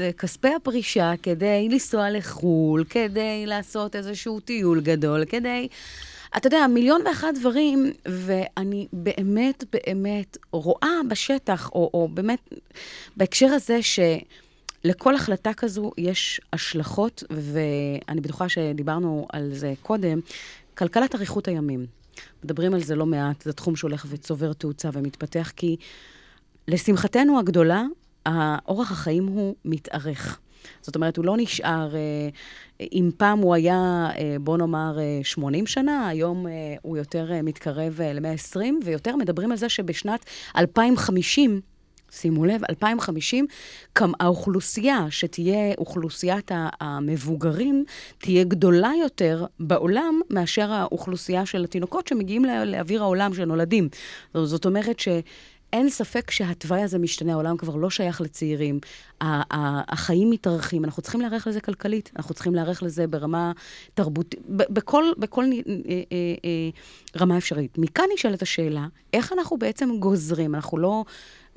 [0.00, 5.68] לכספי הפרישה כדי לנסוע לחו"ל, כדי לעשות איזשהו טיול גדול, כדי...
[6.36, 12.54] אתה יודע, מיליון ואחת דברים, ואני באמת, באמת רואה בשטח, או, או באמת,
[13.16, 20.20] בהקשר הזה, שלכל החלטה כזו יש השלכות, ואני בטוחה שדיברנו על זה קודם,
[20.74, 21.86] כלכלת אריכות הימים.
[22.44, 25.76] מדברים על זה לא מעט, זה תחום שהולך וצובר תאוצה ומתפתח, כי
[26.68, 27.82] לשמחתנו הגדולה,
[28.68, 30.38] אורח החיים הוא מתארך.
[30.82, 32.28] זאת אומרת, הוא לא נשאר, אה,
[32.92, 33.74] אם פעם הוא היה,
[34.18, 36.52] אה, בוא נאמר, אה, 80 שנה, היום אה,
[36.82, 40.24] הוא יותר אה, מתקרב אה, ל-120, ויותר מדברים על זה שבשנת
[40.56, 41.60] 2050,
[42.10, 43.46] שימו לב, 2050,
[43.94, 46.50] כם- האוכלוסייה שתהיה, אוכלוסיית
[46.80, 47.84] המבוגרים,
[48.18, 53.88] תהיה גדולה יותר בעולם מאשר האוכלוסייה של התינוקות שמגיעים לאוויר העולם שנולדים.
[54.34, 55.08] זאת אומרת ש...
[55.74, 58.80] אין ספק שהתוואי הזה משתנה, העולם כבר לא שייך לצעירים,
[59.20, 63.52] החיים מתארחים, אנחנו צריכים להיערך לזה כלכלית, אנחנו צריכים להיערך לזה ברמה
[63.94, 65.50] תרבותית, בכל, בכל אה,
[65.90, 67.78] אה, אה, רמה אפשרית.
[67.78, 71.04] מכאן נשאלת השאלה, איך אנחנו בעצם גוזרים, אנחנו לא,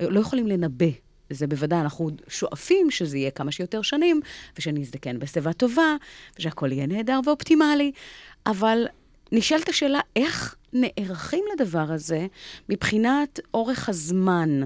[0.00, 0.86] לא יכולים לנבא.
[1.30, 4.20] זה בוודאי, אנחנו שואפים שזה יהיה כמה שיותר שנים,
[4.58, 5.96] ושנזדקן בשיבה טובה,
[6.38, 7.92] ושהכול יהיה נהדר ואופטימלי,
[8.46, 8.86] אבל
[9.32, 12.26] נשאלת השאלה, איך נערכים לדבר הזה
[12.68, 14.60] מבחינת אורך הזמן,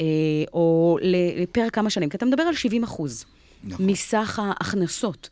[0.00, 0.06] אה,
[0.52, 0.98] או
[1.36, 2.08] לפרק כמה שנים?
[2.08, 3.24] כי אתה מדבר על 70 אחוז
[3.64, 3.86] נכון.
[3.86, 5.28] מסך ההכנסות.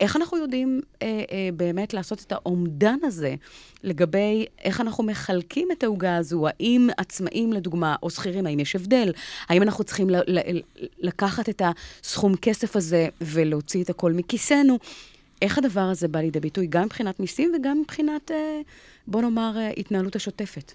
[0.00, 3.34] איך אנחנו יודעים אה, אה, באמת לעשות את האומדן הזה
[3.82, 6.46] לגבי איך אנחנו מחלקים את העוגה הזו?
[6.48, 9.12] האם עצמאים, לדוגמה, או שכירים, האם יש הבדל?
[9.48, 10.60] האם אנחנו צריכים ל- ל-
[10.98, 11.62] לקחת את
[12.02, 14.78] הסכום כסף הזה ולהוציא את הכל מכיסנו?
[15.42, 18.60] איך הדבר הזה בא לידי ביטוי, גם מבחינת מיסים וגם מבחינת, אה,
[19.06, 20.72] בוא נאמר, אה, התנהלות השוטפת?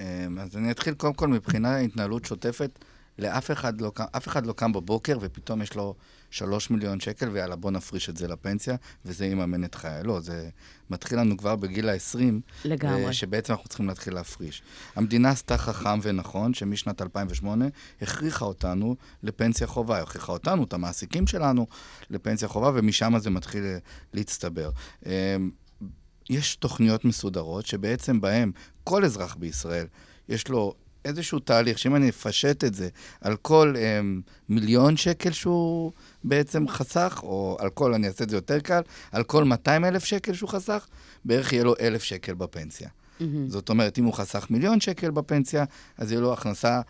[0.00, 2.78] אמ, אז אני אתחיל קודם כל מבחינה התנהלות שוטפת.
[3.18, 5.94] לאף אחד לא אחד לא קם בבוקר ופתאום יש לו
[6.30, 10.02] שלוש מיליון שקל ויאללה בוא נפריש את זה לפנסיה וזה יממן את חיי.
[10.02, 10.48] לא, זה
[10.90, 12.18] מתחיל לנו כבר בגיל ה-20.
[12.64, 13.06] לגמרי.
[13.06, 14.62] אה, שבעצם אנחנו צריכים להתחיל להפריש.
[14.96, 17.66] המדינה עשתה חכם ונכון, שמשנת 2008
[18.02, 20.02] הכריחה אותנו לפנסיה חובה.
[20.02, 21.66] הכריחה אותנו, את המעסיקים שלנו,
[22.10, 23.78] לפנסיה חובה, ומשם זה מתחיל אה,
[24.14, 24.70] להצטבר.
[25.06, 25.50] אמ,
[26.30, 28.52] יש תוכניות מסודרות שבעצם בהן
[28.84, 29.86] כל אזרח בישראל,
[30.28, 30.74] יש לו
[31.08, 32.88] איזשהו תהליך, שאם אני אפשט את זה
[33.20, 35.92] על כל um, מיליון שקל שהוא
[36.24, 38.80] בעצם חסך, או על כל, אני אעשה את זה יותר קל,
[39.12, 40.86] על כל 200 אלף שקל שהוא חסך,
[41.24, 42.88] בערך יהיה לו אלף שקל בפנסיה.
[43.20, 43.48] מהמם.
[43.48, 45.64] זאת אומרת, אם הוא חסך מיליון שקל בפנסיה,
[45.98, 46.80] אז יהיה לו הכנסה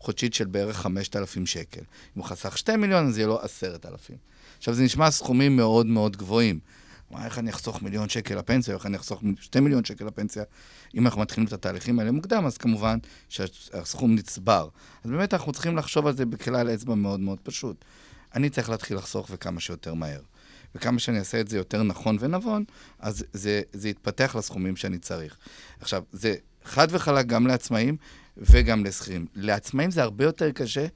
[0.00, 1.80] חודשית של בערך 5,000 שקל.
[1.80, 4.16] אם הוא חסך 2 מיליון, אז יהיה לו 10,000.
[4.58, 6.58] עכשיו, זה נשמע סכומים מאוד מאוד גבוהים.
[7.10, 10.44] מה, איך אני אחסוך מיליון שקל לפנסיה, איך אני אחסוך שתי מיליון שקל לפנסיה?
[10.94, 12.98] אם אנחנו מתחילים את התהליכים האלה מוקדם, אז כמובן
[13.28, 14.68] שהסכום נצבר.
[15.04, 17.84] אז באמת אנחנו צריכים לחשוב על זה בכלל אצבע מאוד מאוד פשוט.
[18.34, 20.20] אני צריך להתחיל לחסוך וכמה שיותר מהר.
[20.74, 22.64] וכמה שאני אעשה את זה יותר נכון ונבון,
[22.98, 25.36] אז זה, זה יתפתח לסכומים שאני צריך.
[25.80, 26.34] עכשיו, זה
[26.64, 27.96] חד וחלק גם לעצמאים
[28.36, 29.26] וגם לשכירים.
[29.34, 30.86] לעצמאים זה הרבה יותר קשה,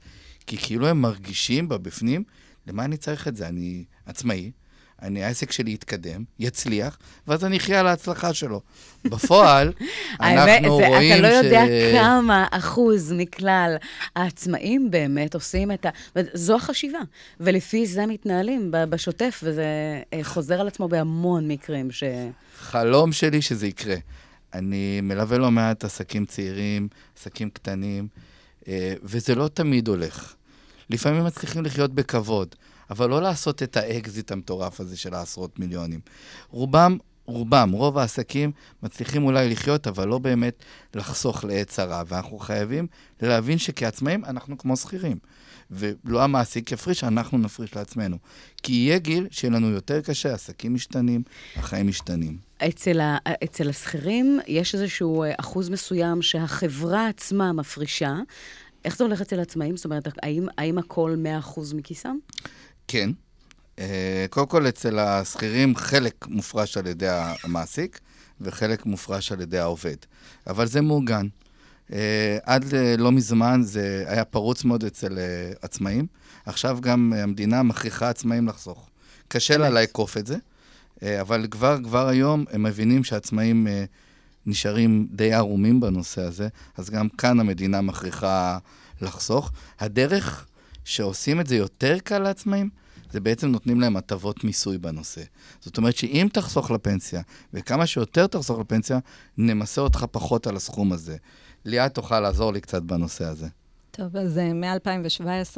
[0.47, 2.23] כי כאילו הם מרגישים בבפנים,
[2.67, 3.47] למה אני צריך את זה?
[3.47, 4.51] אני עצמאי,
[5.01, 6.97] אני, העסק שלי יתקדם, יצליח,
[7.27, 8.61] ואז אני אחיה על ההצלחה שלו.
[9.05, 9.73] בפועל,
[10.19, 11.95] אנחנו זה, רואים אתה לא יודע ש...
[11.95, 13.77] כמה אחוז מכלל
[14.15, 15.89] העצמאים באמת עושים את ה...
[16.33, 16.99] זו החשיבה,
[17.39, 19.65] ולפי זה מתנהלים בשוטף, וזה
[20.13, 22.03] אה, חוזר על עצמו בהמון מקרים ש...
[22.57, 23.95] חלום שלי שזה יקרה.
[24.53, 26.87] אני מלווה לא מעט עסקים צעירים,
[27.17, 28.07] עסקים קטנים,
[28.67, 30.35] אה, וזה לא תמיד הולך.
[30.89, 32.55] לפעמים מצליחים לחיות בכבוד,
[32.91, 35.99] אבל לא לעשות את האקזיט המטורף הזה של העשרות מיליונים.
[36.49, 38.51] רובם, רובם, רוב העסקים
[38.83, 40.63] מצליחים אולי לחיות, אבל לא באמת
[40.95, 42.03] לחסוך לעת צרה.
[42.07, 42.87] ואנחנו חייבים
[43.21, 45.17] להבין שכעצמאים אנחנו כמו שכירים.
[45.71, 48.17] ולא המעסיק יפריש, אנחנו נפריש לעצמנו.
[48.63, 51.23] כי יהיה גיל שיהיה לנו יותר קשה, עסקים משתנים,
[51.55, 52.37] החיים משתנים.
[52.67, 58.15] אצל, ה, אצל השכירים יש איזשהו אה, אחוז מסוים שהחברה עצמה מפרישה.
[58.85, 59.77] איך זה הולך אצל העצמאים?
[59.77, 62.15] זאת אומרת, האם, האם הכל 100% מכיסם?
[62.91, 63.09] כן.
[63.79, 67.07] אה, קודם כל, אצל השכירים חלק מופרש על ידי
[67.43, 67.99] המעסיק
[68.41, 69.95] וחלק מופרש על ידי העובד.
[70.47, 71.27] אבל זה מעוגן.
[71.93, 75.19] אה, עד אה, לא מזמן זה היה פרוץ מאוד אצל
[75.61, 76.07] עצמאים.
[76.45, 78.89] עכשיו גם המדינה מכריחה עצמאים לחסוך.
[79.27, 80.37] קשה לה לאכוף את זה,
[81.21, 83.67] אבל כבר, כבר היום הם מבינים שעצמאים
[84.45, 88.57] נשארים די ערומים בנושא הזה, אז גם כאן המדינה מכריחה
[89.01, 89.51] לחסוך.
[89.79, 90.45] הדרך
[90.85, 92.69] שעושים את זה יותר קל לעצמאים,
[93.11, 95.21] זה בעצם נותנים להם הטבות מיסוי בנושא.
[95.59, 97.21] זאת אומרת שאם תחסוך לפנסיה,
[97.53, 98.99] וכמה שיותר תחסוך לפנסיה,
[99.37, 101.17] נמסה אותך פחות על הסכום הזה.
[101.65, 103.47] ליאת תוכל לעזור לי קצת בנושא הזה.
[103.91, 105.57] טוב, אז אה, מ-2017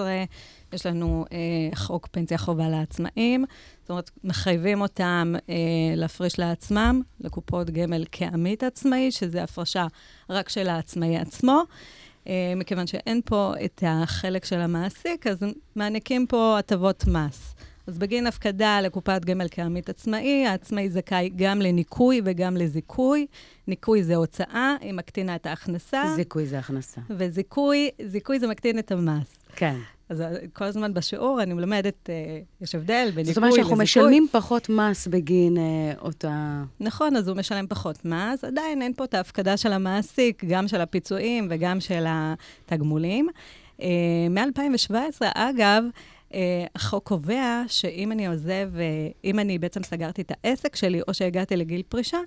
[0.74, 1.38] יש לנו אה,
[1.76, 3.46] חוק פנסיה חובה לעצמאים.
[3.82, 5.56] זאת אומרת, מחייבים אותם אה,
[5.96, 9.88] להפריש לעצמם, לקופות גמל כעמית עצמאי, שזה הפרשה
[10.30, 11.64] רק של העצמאי עצמו.
[12.28, 15.38] אה, מכיוון שאין פה את החלק של המעסיק, אז
[15.76, 17.53] מעניקים פה הטבות מס.
[17.88, 23.26] אז בגין הפקדה לקופת גמל כעמית עצמאי, העצמאי זכאי גם לניכוי וגם לזיכוי.
[23.68, 26.04] ניכוי זה הוצאה, היא מקטינה את ההכנסה.
[26.16, 27.02] זיכוי זה הכנסה.
[27.10, 29.44] וזיכוי, זיכוי זה מקטין את המס.
[29.56, 29.76] כן.
[30.10, 33.34] אז אה, כל הזמן בשיעור אני מלמדת, אה, יש הבדל בין ניכוי לזיכוי.
[33.34, 36.64] זאת אומרת שאנחנו משלמים פחות מס בגין אה, אותה...
[36.80, 40.82] נכון, אז הוא משלם פחות מס, עדיין אין פה את ההפקדה של המעסיק, גם של
[40.82, 43.30] הפיצויים וגם של התגמולים.
[43.82, 43.88] אה,
[44.30, 45.84] מ-2017, אגב,
[46.76, 51.56] החוק קובע שאם אני עוזב, אה, אם אני בעצם סגרתי את העסק שלי, או שהגעתי
[51.56, 52.18] לגיל פרישה,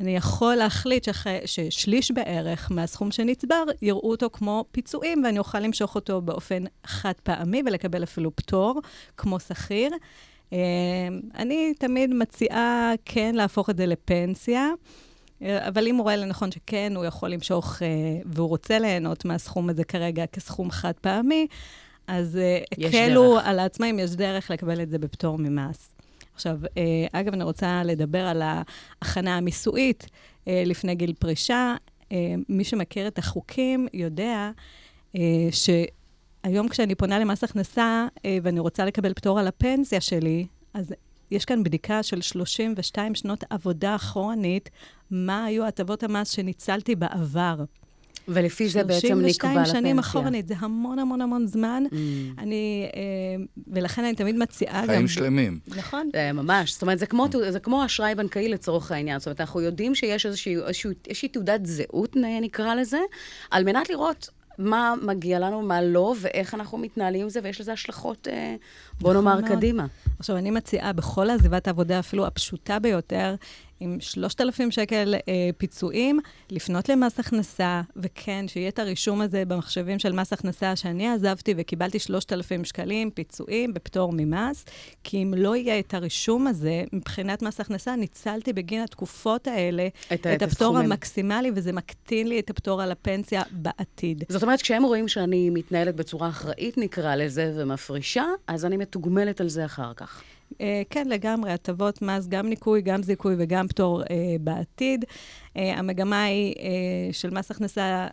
[0.00, 1.24] אני יכול להחליט שח...
[1.46, 7.62] ששליש בערך מהסכום שנצבר, יראו אותו כמו פיצויים, ואני אוכל למשוך אותו באופן חד פעמי
[7.66, 8.80] ולקבל אפילו פטור,
[9.16, 9.90] כמו שכיר.
[10.52, 10.58] אה,
[11.34, 14.68] אני תמיד מציעה כן להפוך את זה לפנסיה.
[15.42, 17.88] אה, אבל אם הוא רואה לנכון שכן, הוא יכול למשוך, אה,
[18.24, 21.46] והוא רוצה ליהנות מהסכום הזה כרגע כסכום חד פעמי,
[22.06, 22.38] אז
[22.72, 25.94] הקלו על העצמאים, יש דרך לקבל את זה בפטור ממס.
[26.34, 30.06] עכשיו, אה, אגב, אני רוצה לדבר על ההכנה המיסויית
[30.48, 31.74] אה, לפני גיל פרישה.
[32.12, 34.50] אה, מי שמכיר את החוקים יודע
[35.50, 38.06] שהיום כשאני פונה למס הכנסה
[38.42, 40.94] ואני רוצה לקבל פטור על הפנסיה שלי, אז
[41.30, 44.70] יש כאן בדיקה של 32 שנות עבודה אחורנית,
[45.10, 47.64] מה היו הטבות המס שניצלתי בעבר.
[48.28, 49.64] ולפי זה בעצם נקבע לפנסיה.
[49.64, 51.84] 32 שנים אחורנית, זה המון המון המון זמן.
[51.90, 51.94] Mm.
[52.38, 54.94] אני, אה, ולכן אני תמיד מציעה חיים גם...
[54.94, 55.58] חיים שלמים.
[55.66, 56.10] נכון.
[56.12, 59.18] זה ממש, זאת אומרת, זה כמו, זה כמו אשראי בנקאי לצורך העניין.
[59.18, 63.00] זאת אומרת, אנחנו יודעים שיש איזושהי, איזושהי, איזושהי תעודת זהות, נקרא לזה,
[63.50, 67.72] על מנת לראות מה מגיע לנו, מה לא, ואיך אנחנו מתנהלים עם זה, ויש לזה
[67.72, 68.54] השלכות, אה,
[69.00, 69.52] בוא נאמר, מאוד.
[69.52, 69.86] קדימה.
[70.18, 73.34] עכשיו, אני מציעה בכל עזיבת העבודה, אפילו הפשוטה ביותר,
[73.80, 76.20] עם 3,000 שקל אה, פיצויים,
[76.50, 81.98] לפנות למס הכנסה, וכן, שיהיה את הרישום הזה במחשבים של מס הכנסה, שאני עזבתי וקיבלתי
[81.98, 84.64] 3,000 שקלים פיצויים בפטור ממס,
[85.04, 90.26] כי אם לא יהיה את הרישום הזה, מבחינת מס הכנסה, ניצלתי בגין התקופות האלה את,
[90.26, 90.92] את הפטור הסכומים.
[90.92, 94.24] המקסימלי, וזה מקטין לי את הפטור על הפנסיה בעתיד.
[94.28, 99.48] זאת אומרת, כשהם רואים שאני מתנהלת בצורה אחראית, נקרא לזה, ומפרישה, אז אני מתוגמלת על
[99.48, 100.22] זה אחר כך.
[100.52, 104.06] Uh, כן, לגמרי, הטבות מס, גם ניכוי, גם זיכוי וגם פטור uh,
[104.40, 105.04] בעתיד.
[105.04, 106.58] Uh, המגמה היא uh,
[107.12, 108.06] של מס הכנסה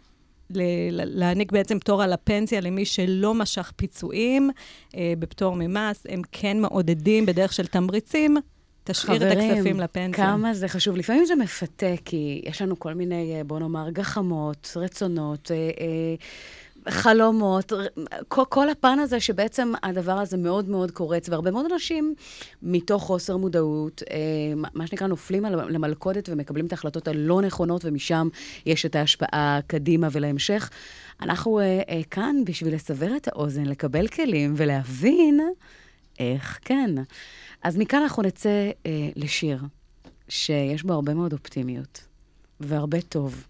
[0.49, 4.49] להעניק בעצם פטור על הפנסיה למי שלא משך פיצויים
[4.91, 6.05] uh, בפטור ממס.
[6.09, 8.37] הם כן מעודדים בדרך של תמריצים.
[8.83, 10.25] תשאיר את הכספים לפנסיה.
[10.25, 10.95] כמה זה חשוב.
[10.97, 15.51] לפעמים זה מפתה, כי יש לנו כל מיני, בוא נאמר, גחמות, רצונות.
[15.51, 16.15] אה, אה,
[16.89, 17.73] חלומות,
[18.27, 22.13] כל, כל הפן הזה שבעצם הדבר הזה מאוד מאוד קורץ, והרבה מאוד אנשים
[22.61, 24.17] מתוך חוסר מודעות, אה,
[24.73, 28.27] מה שנקרא, נופלים למלכודת ומקבלים את ההחלטות הלא נכונות, ומשם
[28.65, 30.69] יש את ההשפעה קדימה ולהמשך.
[31.21, 35.39] אנחנו אה, אה, כאן בשביל לסבר את האוזן, לקבל כלים ולהבין
[36.19, 36.89] איך כן.
[37.63, 38.69] אז מכאן אנחנו נצא
[39.15, 39.63] לשיר
[40.29, 42.03] שיש בו הרבה מאוד אופטימיות
[42.59, 43.48] והרבה טוב.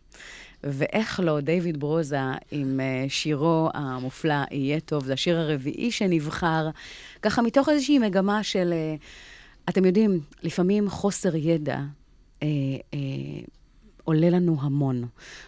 [0.63, 2.19] ואיך לא, דיוויד ברוזה
[2.51, 6.69] עם uh, שירו המופלא, יהיה טוב, זה השיר הרביעי שנבחר,
[7.21, 11.79] ככה מתוך איזושהי מגמה של, uh, אתם יודעים, לפעמים חוסר ידע
[12.39, 12.95] uh, uh,
[14.03, 15.03] עולה לנו המון.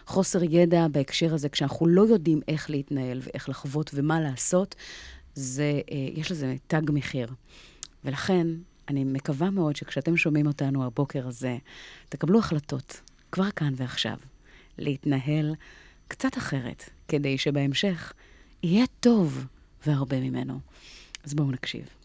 [0.06, 4.74] חוסר ידע בהקשר הזה, כשאנחנו לא יודעים איך להתנהל ואיך לחוות ומה לעשות,
[5.34, 7.28] זה, uh, יש לזה תג מחיר.
[8.04, 8.46] ולכן,
[8.88, 11.56] אני מקווה מאוד שכשאתם שומעים אותנו הבוקר הזה,
[12.08, 13.00] תקבלו החלטות,
[13.32, 14.16] כבר כאן ועכשיו.
[14.78, 15.54] להתנהל
[16.08, 18.12] קצת אחרת, כדי שבהמשך
[18.62, 19.46] יהיה טוב
[19.86, 20.60] והרבה ממנו.
[21.24, 22.01] אז בואו נקשיב.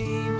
[0.00, 0.37] אנשים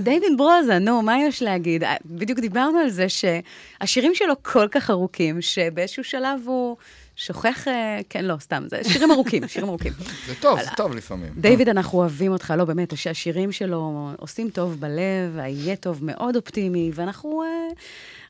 [0.00, 1.84] דיוויד ברוזה, נו, מה יש להגיד?
[2.06, 6.76] בדיוק דיברנו על זה שהשירים שלו כל כך ארוכים, שבאיזשהו שלב הוא
[7.16, 9.92] שוכח, אה, כן, לא, סתם, זה שירים ארוכים, שירים ארוכים.
[10.26, 11.32] זה טוב, זה טוב לפעמים.
[11.36, 16.36] דיוויד, אנחנו אוהבים אותך, לא, באמת, הש- השירים שלו עושים טוב בלב, היהיה טוב מאוד
[16.36, 17.48] אופטימי, ואנחנו אה,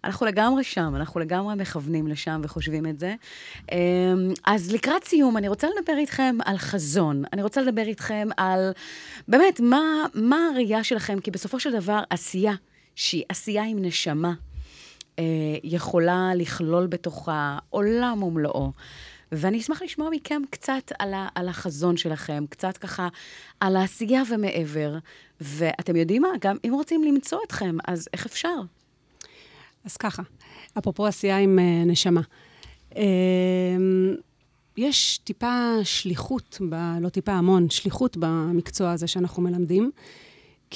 [0.05, 3.15] אנחנו לגמרי שם, אנחנו לגמרי מכוונים לשם וחושבים את זה.
[3.73, 3.79] אה,
[4.47, 7.23] אז לקראת סיום, אני רוצה לדבר איתכם על חזון.
[7.33, 8.71] אני רוצה לדבר איתכם על,
[9.29, 9.83] באמת, מה,
[10.15, 12.53] מה הראייה שלכם, כי בסופו של דבר, עשייה,
[12.95, 14.33] שהיא עשייה עם נשמה,
[15.19, 15.25] אה,
[15.65, 18.73] יכולה לכלול בתוכה עולם ומלואו.
[19.33, 23.09] ואני אשמח לשמוע מכם קצת על, ה, על החזון שלכם, קצת ככה
[23.61, 24.99] על העשייה ומעבר.
[25.41, 26.29] ואתם יודעים מה?
[26.41, 28.55] גם אם רוצים למצוא אתכם, אז איך אפשר?
[29.85, 30.23] אז ככה,
[30.79, 32.21] אפרופו עשייה עם uh, נשמה.
[32.91, 32.97] Uh,
[34.77, 39.91] יש טיפה שליחות, ב, לא טיפה, המון שליחות במקצוע הזה שאנחנו מלמדים.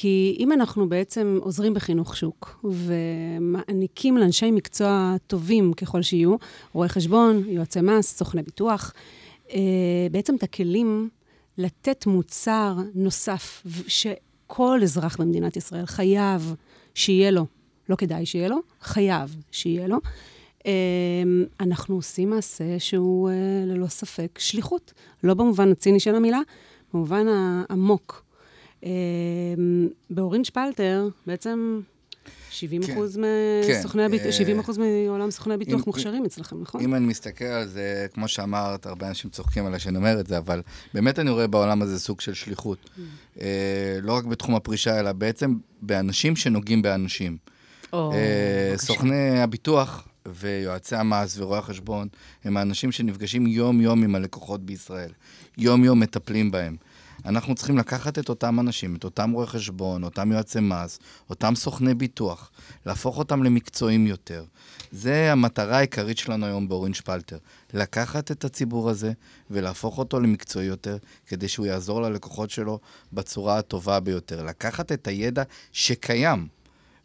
[0.01, 6.37] כי אם אנחנו בעצם עוזרים בחינוך שוק ומעניקים לאנשי מקצוע טובים ככל שיהיו,
[6.73, 8.93] רואי חשבון, יועצי מס, סוכני ביטוח,
[9.53, 9.59] אה,
[10.11, 11.09] בעצם את הכלים
[11.59, 16.55] לתת מוצר נוסף שכל אזרח במדינת ישראל חייב
[16.95, 17.47] שיהיה לו,
[17.89, 19.97] לא כדאי שיהיה לו, חייב שיהיה לו.
[20.67, 20.73] אה,
[21.61, 23.35] אנחנו עושים מעשה שהוא אה,
[23.67, 24.93] ללא ספק שליחות.
[25.25, 26.41] לא במובן הציני של המילה,
[26.93, 28.28] במובן העמוק.
[28.85, 28.91] אה,
[30.11, 31.81] באורין שפלטר, בעצם
[32.51, 33.19] 70 כן, אחוז
[33.67, 36.81] כן, מסוכני הביטוח, אה, 70 אחוז מעולם סוכני הביטוח מוכשרים אצלכם, נכון?
[36.81, 40.39] אם אני מסתכל על זה, כמו שאמרת, הרבה אנשים צוחקים עליי שאני אומר את זה,
[40.39, 40.63] אבל
[40.95, 42.91] באמת אני רואה בעולם הזה סוג של שליחות.
[43.41, 47.37] אה, לא רק בתחום הפרישה, אלא בעצם באנשים שנוגעים באנשים.
[47.95, 48.75] אה.
[48.77, 52.09] סוכני הביטוח ויועצי המס ורואי החשבון
[52.45, 55.11] הם האנשים שנפגשים יום-יום עם הלקוחות בישראל.
[55.59, 56.77] יום-יום מטפלים בהם.
[57.25, 60.99] אנחנו צריכים לקחת את אותם אנשים, את אותם רואי חשבון, אותם יועצי מס,
[61.31, 62.51] אותם סוכני ביטוח,
[62.87, 64.45] להפוך אותם למקצועיים יותר.
[64.93, 67.39] זה המטרה העיקרית שלנו היום באורין שפלטר.
[67.75, 69.13] לקחת את הציבור הזה
[69.51, 70.97] ולהפוך אותו למקצועי יותר,
[71.27, 72.79] כדי שהוא יעזור ללקוחות שלו
[73.13, 74.45] בצורה הטובה ביותר.
[74.45, 75.43] לקחת את הידע
[75.73, 76.49] שקיים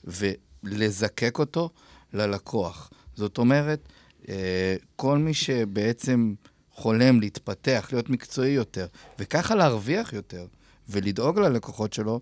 [0.04, 1.70] ולזקק אותו
[2.14, 2.90] ללקוח.
[3.16, 3.90] זאת אומרת,
[4.30, 6.34] אה, כל מי שבעצם
[6.74, 8.86] חולם להתפתח, להיות מקצועי יותר,
[9.20, 10.46] וככה להרוויח יותר,
[10.90, 12.20] ולדאוג ללקוחות שלו,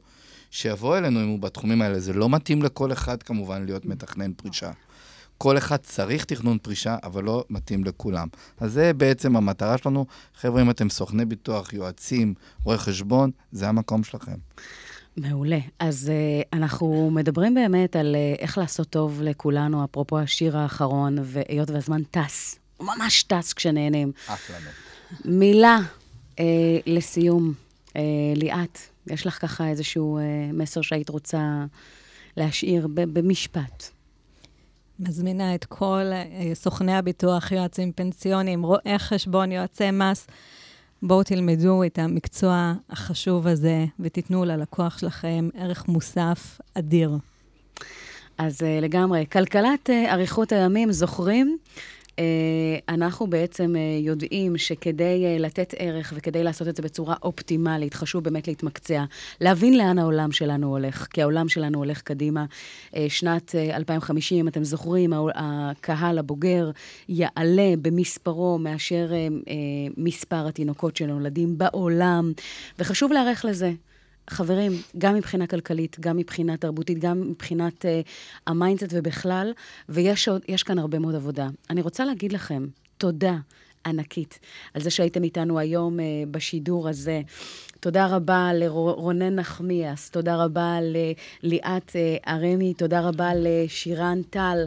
[0.52, 2.00] שיבוא אלינו אם הוא בתחומים האלה.
[2.00, 4.72] זה לא מתאים לכל אחד כמובן להיות מתכנן פרישה.
[5.38, 8.28] כל אחד צריך תכנון פרישה, אבל לא מתאים לכולם.
[8.60, 10.06] אז זה בעצם המטרה שלנו.
[10.36, 12.34] חבר'ה, אם אתם סוכני ביטוח, יועצים,
[12.64, 14.36] רואי חשבון, זה המקום שלכם.
[15.18, 15.60] מעולה.
[15.80, 21.70] אז uh, אנחנו מדברים באמת על uh, איך לעשות טוב לכולנו, אפרופו השיר האחרון, והיות
[21.70, 24.12] והזמן טס, הוא ממש טס כשנהנים.
[24.50, 24.70] לנו.
[25.26, 25.80] מילה
[26.32, 26.42] uh,
[26.86, 27.54] לסיום.
[27.90, 27.94] Uh,
[28.36, 28.78] ליאת,
[29.08, 31.66] יש לך ככה איזשהו uh, מסר שהיית רוצה
[32.38, 33.90] להשאיר ב- במשפט.
[35.00, 40.28] מזמינה את כל אה, סוכני הביטוח, יועצים פנסיוניים, רואי חשבון, יועצי מס.
[41.02, 47.18] בואו תלמדו את המקצוע החשוב הזה ותיתנו ללקוח שלכם ערך מוסף אדיר.
[48.38, 49.26] אז uh, לגמרי.
[49.32, 51.58] כלכלת uh, אריכות הימים, זוכרים?
[52.22, 57.94] Uh, אנחנו בעצם uh, יודעים שכדי uh, לתת ערך וכדי לעשות את זה בצורה אופטימלית,
[57.94, 59.04] חשוב באמת להתמקצע,
[59.42, 62.46] להבין לאן העולם שלנו הולך, כי העולם שלנו הולך קדימה.
[63.10, 66.72] שנת uh, 2050, אתם זוכרים, הקהל הבוגר
[67.10, 69.12] יעלה במספרו מאשר
[69.98, 72.32] מספר התינוקות שנולדים בעולם,
[72.80, 73.72] וחשוב להיערך לזה.
[74.30, 77.88] חברים, גם מבחינה כלכלית, גם מבחינה תרבותית, גם מבחינת uh,
[78.48, 79.54] ה mindset ובכלל,
[79.90, 81.48] ויש עוד, כאן הרבה מאוד עבודה.
[81.70, 82.68] אני רוצה להגיד לכם
[82.98, 83.38] תודה
[83.86, 84.40] ענקית
[84.74, 87.22] על זה שהייתם איתנו היום uh, בשידור הזה.
[87.82, 90.78] תודה רבה לרונן נחמיאס, תודה רבה
[91.44, 91.96] לליאת
[92.28, 94.58] ארמי, תודה רבה לשירן טל,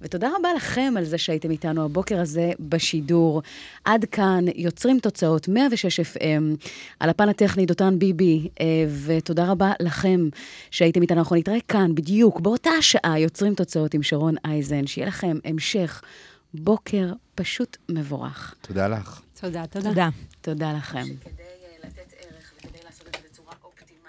[0.00, 3.42] ותודה רבה לכם על זה שהייתם איתנו הבוקר הזה בשידור.
[3.84, 6.66] עד כאן יוצרים תוצאות 106 FM,
[7.00, 8.66] על הפן הטכני דותן ביבי, אה,
[9.04, 10.28] ותודה רבה לכם
[10.70, 11.18] שהייתם איתנו.
[11.18, 14.86] אנחנו נתראה כאן בדיוק באותה השעה, יוצרים תוצאות עם שרון אייזן.
[14.86, 16.02] שיהיה לכם המשך
[16.54, 18.54] בוקר פשוט מבורך.
[18.60, 19.20] תודה לך.
[19.40, 19.88] תודה, תודה.
[19.88, 20.08] תודה.
[20.40, 21.04] תודה לכם.